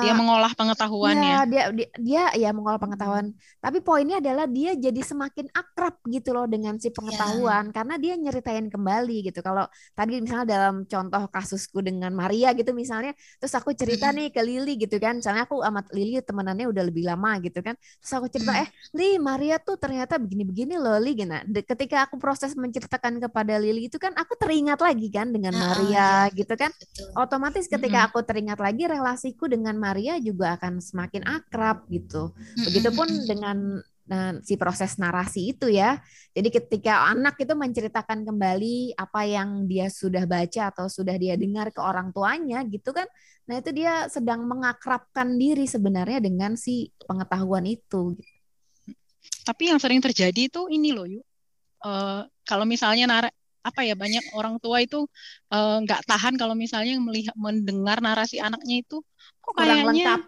[0.00, 1.38] Dia eh, mengolah pengetahuan Iya, ya.
[1.50, 3.26] dia, dia dia ya mengolah pengetahuan.
[3.58, 8.70] Tapi poinnya adalah dia jadi semakin akrab gitu loh dengan si pengetahuan karena dia nyeritain
[8.70, 9.38] kembali gitu.
[9.42, 9.66] Kalau
[9.98, 13.10] tadi misalnya dalam contoh kasusku dengan Maria gitu misalnya,
[13.42, 14.16] terus aku cerita Mm-mm.
[14.16, 15.18] nih ke Lili gitu kan.
[15.18, 17.74] Misalnya aku sama Lili temenannya udah lebih lama gitu kan.
[17.98, 18.62] Terus aku cerita, Mm.
[18.62, 21.26] "Eh, Li, Maria tuh ternyata begini-begini loh, Li." Gitu.
[21.60, 26.32] Ketika aku proses menceritakan kepada Lili itu kan aku teringat lagi kan dengan Maria iya,
[26.32, 27.12] gitu kan betul.
[27.20, 32.32] otomatis ketika aku teringat lagi relasiku dengan Maria juga akan semakin akrab gitu.
[32.56, 33.56] Begitupun Mm-mm, dengan
[34.08, 36.00] nah, si proses narasi itu ya.
[36.32, 41.68] Jadi ketika anak itu menceritakan kembali apa yang dia sudah baca atau sudah dia dengar
[41.70, 43.06] ke orang tuanya gitu kan.
[43.42, 48.14] Nah, itu dia sedang mengakrabkan diri sebenarnya dengan si pengetahuan itu.
[49.42, 51.26] Tapi yang sering terjadi itu ini loh, yuk.
[51.86, 53.28] Eh, kalau misalnya nara
[53.68, 54.96] apa ya banyak orang tua itu
[55.52, 58.94] eh, nggak tahan kalau misalnya melihat mendengar narasi anaknya itu
[59.44, 60.20] kok Kurang kayaknya lengkap.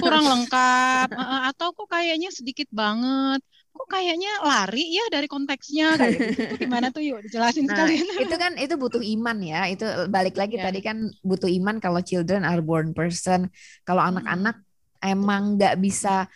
[0.00, 3.40] kurang lengkap eh, atau kok kayaknya sedikit banget
[3.76, 8.06] kok kayaknya lari ya dari konteksnya kayak gitu itu gimana tuh yuk dijelasin Nah, sekalian
[8.22, 9.58] itu kan itu butuh iman ya.
[9.72, 9.84] Itu
[10.14, 10.64] balik lagi Ya.
[10.64, 10.96] tadi kan
[11.28, 13.40] butuh iman kalau children are born person.
[13.86, 14.10] Kalau Mm-mm.
[14.10, 14.56] anak-anak
[15.04, 16.26] emang nggak bisa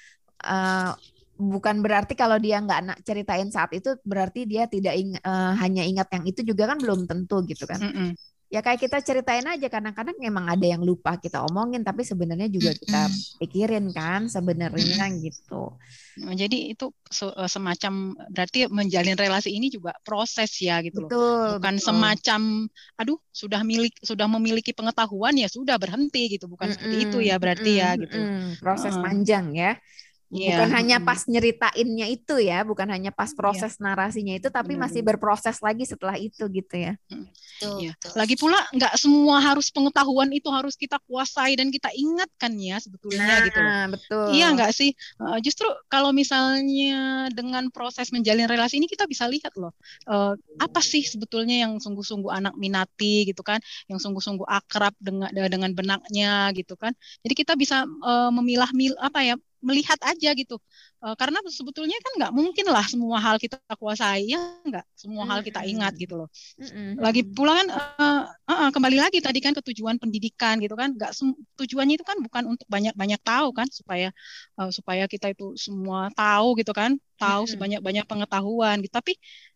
[0.45, 0.91] eh,
[1.39, 5.83] bukan berarti kalau dia nggak nak ceritain saat itu berarti dia tidak ing- eh, hanya
[5.91, 7.81] ingat yang itu juga kan belum tentu gitu kan.
[7.81, 8.17] Mm-mm.
[8.53, 12.73] Ya kayak kita ceritain aja kadang-kadang emang ada yang lupa kita omongin tapi sebenarnya juga
[12.79, 13.11] kita
[13.43, 15.75] pikirin kan sebenarnya gitu.
[16.23, 16.85] Nah, jadi itu
[17.27, 17.93] eh, semacam
[18.35, 21.83] berarti menjalin relasi ini juga proses ya gitu loh Betul, bukan betul.
[21.83, 22.41] semacam
[23.01, 27.83] aduh sudah milik sudah memiliki pengetahuan ya sudah berhenti gitu bukan seperti itu ya berarti
[27.83, 28.31] ya Mm-mm, gitu.
[28.63, 29.71] Proses panjang ya.
[30.33, 34.89] Iya, Bukan hanya pas nyeritainnya itu ya, bukan hanya pas proses narasinya itu, tapi Benar,
[34.89, 36.93] masih berproses lagi setelah itu gitu ya.
[37.55, 37.93] Betul, Iya.
[37.95, 38.13] betul.
[38.19, 43.47] Lagi pula nggak semua harus pengetahuan itu harus kita kuasai dan kita ingatkan ya sebetulnya
[43.47, 43.71] gitu loh.
[43.71, 44.27] Nah, betul.
[44.35, 44.91] Iya nggak sih?
[44.95, 49.71] Eh, Justru kalau misalnya dengan proses menjalin relasi ini kita bisa lihat loh
[50.11, 55.71] eh, apa sih sebetulnya yang sungguh-sungguh anak minati gitu kan, yang sungguh-sungguh akrab dengan dengan
[55.73, 56.91] benaknya gitu kan.
[57.23, 60.57] Jadi kita bisa eh, memilah mil apa ya melihat aja gitu.
[61.05, 65.41] Eh, karena sebetulnya kan nggak mungkin lah semua hal kita kuasai ya nggak semua hal
[65.41, 66.29] kita ingat gitu loh.
[66.61, 67.01] Mm-mm.
[67.01, 70.93] Lagi pula kan eh, eh, eh, kembali lagi tadi kan ke tujuan pendidikan gitu kan,
[70.97, 71.13] nggak
[71.61, 74.09] tujuannya itu kan bukan untuk banyak-banyak tahu kan supaya
[74.61, 77.53] eh, supaya kita itu semua tahu gitu kan, tahu Mm-mm.
[77.53, 78.93] sebanyak-banyak pengetahuan gitu.
[78.95, 79.13] Tapi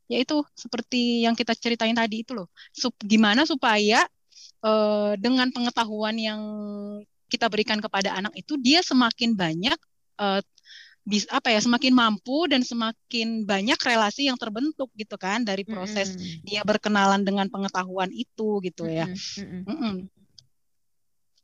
[0.08, 4.04] ya itu seperti yang kita ceritain tadi itu loh, sup, gimana supaya
[4.64, 6.40] eh, dengan pengetahuan yang
[7.28, 9.76] kita berikan kepada anak itu dia semakin banyak
[10.18, 10.42] eh,
[11.08, 16.12] bis, apa ya semakin mampu dan semakin banyak relasi yang terbentuk gitu kan dari proses
[16.12, 16.44] Mm-mm.
[16.44, 19.08] dia berkenalan dengan pengetahuan itu gitu ya.
[19.08, 19.64] Mm-mm.
[19.64, 19.64] Mm-mm.
[19.72, 19.96] Mm-mm.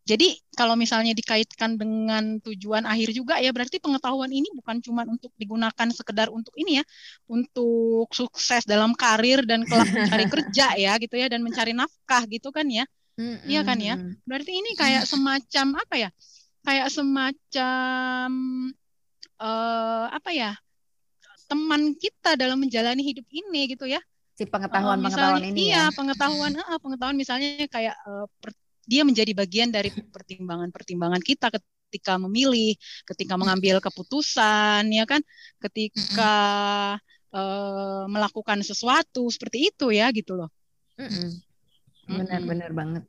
[0.05, 5.33] Jadi kalau misalnya dikaitkan dengan tujuan akhir juga ya berarti pengetahuan ini bukan cuma untuk
[5.41, 6.85] digunakan sekedar untuk ini ya,
[7.25, 12.53] untuk sukses dalam karir dan kelak mencari kerja ya gitu ya dan mencari nafkah gitu
[12.53, 12.85] kan ya.
[13.49, 13.97] Iya kan ya?
[14.29, 16.11] Berarti ini kayak semacam apa ya?
[16.65, 18.31] Kayak semacam
[19.39, 20.53] eh apa ya?
[21.45, 24.01] teman kita dalam menjalani hidup ini gitu ya.
[24.35, 25.95] Si Eh, pengetahuan-pengetahuan misalnya, ini iya, ya.
[25.95, 28.57] pengetahuan, eh, pengetahuan misalnya kayak eh, per-
[28.89, 32.75] dia menjadi bagian dari pertimbangan-pertimbangan kita ketika memilih,
[33.07, 35.21] ketika mengambil keputusan, ya kan,
[35.61, 36.33] ketika
[37.29, 40.49] eh, melakukan sesuatu seperti itu ya gitu loh.
[42.09, 43.05] Benar-benar banget.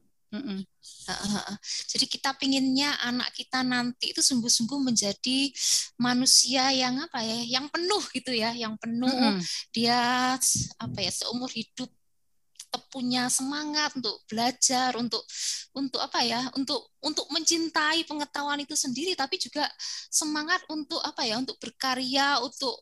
[1.92, 5.52] Jadi kita pinginnya anak kita nanti itu sungguh-sungguh menjadi
[6.02, 9.42] manusia yang apa ya, yang penuh gitu ya, yang penuh Mm-mm.
[9.72, 10.36] dia
[10.82, 11.90] apa ya seumur hidup
[12.76, 15.24] tetap punya semangat untuk belajar, untuk
[15.72, 19.64] untuk apa ya, untuk untuk mencintai pengetahuan itu sendiri, tapi juga
[20.12, 22.76] semangat untuk apa ya, untuk berkarya, untuk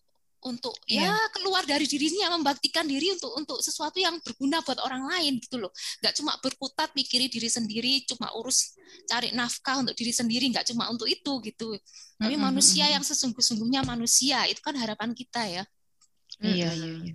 [0.45, 1.09] untuk Iya.
[1.09, 5.57] ya keluar dari dirinya membaktikan diri untuk untuk sesuatu yang berguna buat orang lain gitu
[5.59, 5.71] loh
[6.03, 8.75] nggak cuma berkutat mikirin diri sendiri cuma urus
[9.07, 11.75] cari nafkah untuk diri sendiri nggak cuma untuk itu gitu
[12.19, 15.63] tapi Mm-mm, manusia yang sesungguh-sungguhnya manusia itu kan harapan kita ya
[16.43, 17.13] Iya, iya, iya.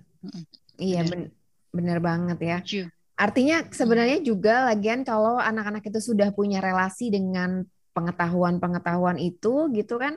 [0.79, 1.11] Iya, Benar.
[1.11, 1.31] ben-
[1.69, 2.57] benar banget ya.
[3.19, 10.15] Artinya sebenarnya juga lagian kalau anak-anak itu sudah punya relasi dengan pengetahuan-pengetahuan itu gitu kan,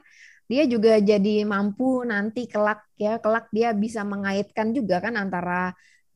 [0.52, 5.72] dia juga jadi mampu nanti kelak ya, kelak dia bisa mengaitkan juga kan antara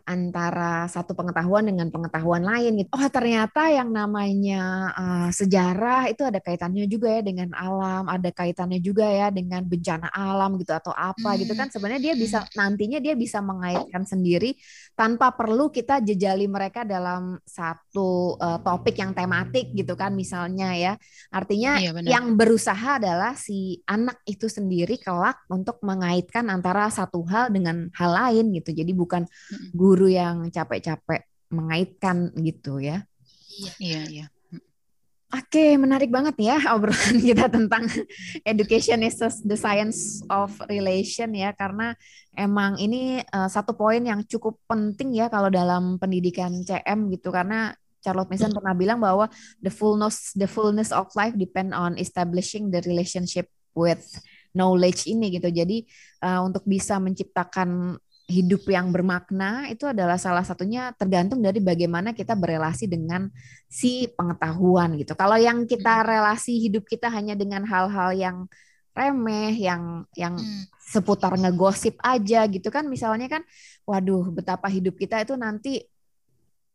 [0.06, 2.88] antara satu pengetahuan dengan pengetahuan lain gitu.
[2.94, 8.78] Oh ternyata yang namanya uh, sejarah itu ada kaitannya juga ya dengan alam, ada kaitannya
[8.78, 11.38] juga ya dengan bencana alam gitu atau apa hmm.
[11.42, 14.54] gitu kan sebenarnya dia bisa nantinya dia bisa mengaitkan sendiri
[14.96, 20.92] tanpa perlu kita jejali mereka dalam satu uh, topik yang tematik gitu kan misalnya ya.
[21.28, 27.52] Artinya iya, yang berusaha adalah si anak itu sendiri kelak untuk mengaitkan antara satu hal
[27.52, 28.72] dengan hal lain gitu.
[28.72, 29.28] Jadi bukan
[29.76, 33.02] guru guru yang capek-capek mengaitkan gitu ya.
[33.80, 34.26] Iya, iya.
[35.36, 37.84] Oke, menarik banget ya obrolan kita tentang
[38.40, 41.92] education is the science of relation ya karena
[42.32, 47.76] emang ini uh, satu poin yang cukup penting ya kalau dalam pendidikan CM gitu karena
[48.00, 49.28] Charlotte Mason pernah bilang bahwa
[49.60, 54.00] the fullness the fullness of life depend on establishing the relationship with
[54.56, 55.52] knowledge ini gitu.
[55.52, 55.84] Jadi
[56.24, 62.34] uh, untuk bisa menciptakan hidup yang bermakna itu adalah salah satunya tergantung dari bagaimana kita
[62.34, 63.30] berelasi dengan
[63.70, 65.14] si pengetahuan gitu.
[65.14, 66.06] Kalau yang kita hmm.
[66.06, 68.36] relasi hidup kita hanya dengan hal-hal yang
[68.96, 70.66] remeh, yang yang hmm.
[70.82, 73.42] seputar ngegosip aja gitu kan, misalnya kan,
[73.86, 75.86] waduh betapa hidup kita itu nanti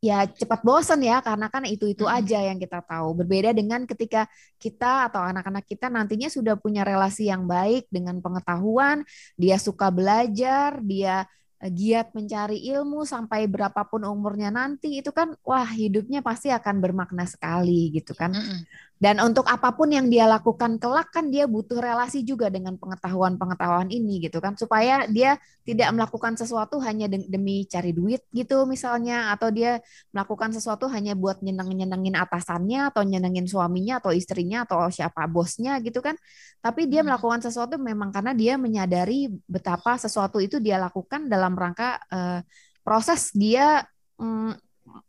[0.02, 2.18] ya cepat bosan ya karena kan itu-itu hmm.
[2.18, 3.22] aja yang kita tahu.
[3.22, 4.26] Berbeda dengan ketika
[4.58, 9.06] kita atau anak-anak kita nantinya sudah punya relasi yang baik dengan pengetahuan,
[9.38, 11.30] dia suka belajar, dia
[11.62, 17.94] giat mencari ilmu sampai berapapun umurnya nanti itu kan wah hidupnya pasti akan bermakna sekali
[17.94, 18.34] gitu kan.
[18.34, 18.60] Mm -mm.
[19.02, 23.90] Dan untuk apa pun yang dia lakukan kelak kan dia butuh relasi juga dengan pengetahuan-pengetahuan
[23.90, 24.54] ini gitu kan.
[24.54, 29.34] Supaya dia tidak melakukan sesuatu hanya demi cari duit gitu misalnya.
[29.34, 29.82] Atau dia
[30.14, 35.98] melakukan sesuatu hanya buat nyenengin-nyenengin atasannya atau nyenengin suaminya atau istrinya atau siapa bosnya gitu
[36.06, 36.14] kan.
[36.62, 41.98] Tapi dia melakukan sesuatu memang karena dia menyadari betapa sesuatu itu dia lakukan dalam rangka
[42.14, 42.46] uh,
[42.86, 43.82] proses dia
[44.22, 44.54] um,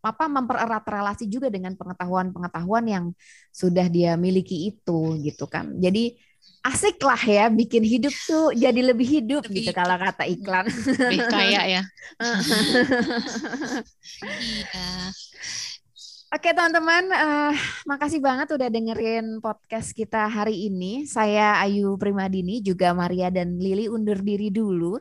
[0.03, 3.05] apa mempererat relasi juga dengan pengetahuan-pengetahuan yang
[3.51, 5.75] sudah dia miliki itu gitu kan.
[5.79, 6.17] Jadi
[6.63, 10.71] asik lah ya bikin hidup tuh jadi lebih hidup lebih gitu kalau kata iklan.
[10.71, 11.83] Lebih kaya ya.
[14.23, 15.11] iya.
[16.33, 17.53] Oke teman-teman, uh,
[17.85, 21.05] makasih banget udah dengerin podcast kita hari ini.
[21.05, 24.97] Saya Ayu Primadini, juga Maria dan Lili undur diri dulu.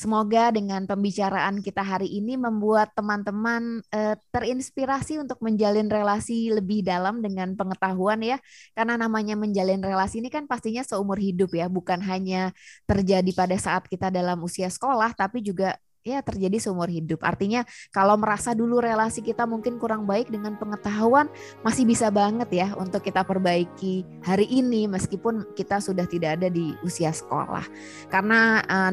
[0.00, 7.20] Semoga dengan pembicaraan kita hari ini membuat teman-teman eh, terinspirasi untuk menjalin relasi lebih dalam
[7.20, 8.40] dengan pengetahuan ya.
[8.72, 12.56] Karena namanya menjalin relasi ini kan pastinya seumur hidup ya, bukan hanya
[12.88, 17.20] terjadi pada saat kita dalam usia sekolah tapi juga ya terjadi seumur hidup.
[17.20, 21.28] Artinya kalau merasa dulu relasi kita mungkin kurang baik dengan pengetahuan
[21.60, 26.72] masih bisa banget ya untuk kita perbaiki hari ini meskipun kita sudah tidak ada di
[26.80, 27.64] usia sekolah.
[28.08, 28.92] Karena uh,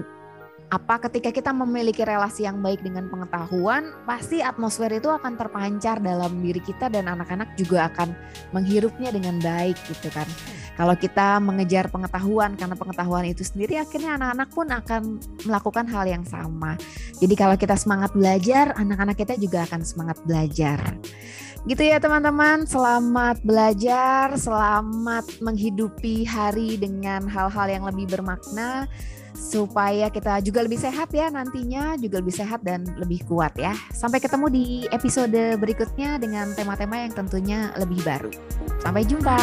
[0.67, 6.43] apa ketika kita memiliki relasi yang baik dengan pengetahuan, pasti atmosfer itu akan terpancar dalam
[6.43, 8.11] diri kita dan anak-anak juga akan
[8.51, 10.27] menghirupnya dengan baik gitu kan.
[10.75, 15.01] Kalau kita mengejar pengetahuan karena pengetahuan itu sendiri akhirnya anak-anak pun akan
[15.47, 16.75] melakukan hal yang sama.
[17.17, 20.83] Jadi kalau kita semangat belajar, anak-anak kita juga akan semangat belajar.
[21.63, 28.85] Gitu ya teman-teman, selamat belajar, selamat menghidupi hari dengan hal-hal yang lebih bermakna
[29.37, 33.77] supaya kita juga lebih sehat ya nantinya, juga lebih sehat dan lebih kuat ya.
[33.93, 38.33] Sampai ketemu di episode berikutnya dengan tema-tema yang tentunya lebih baru.
[38.81, 39.37] Sampai jumpa.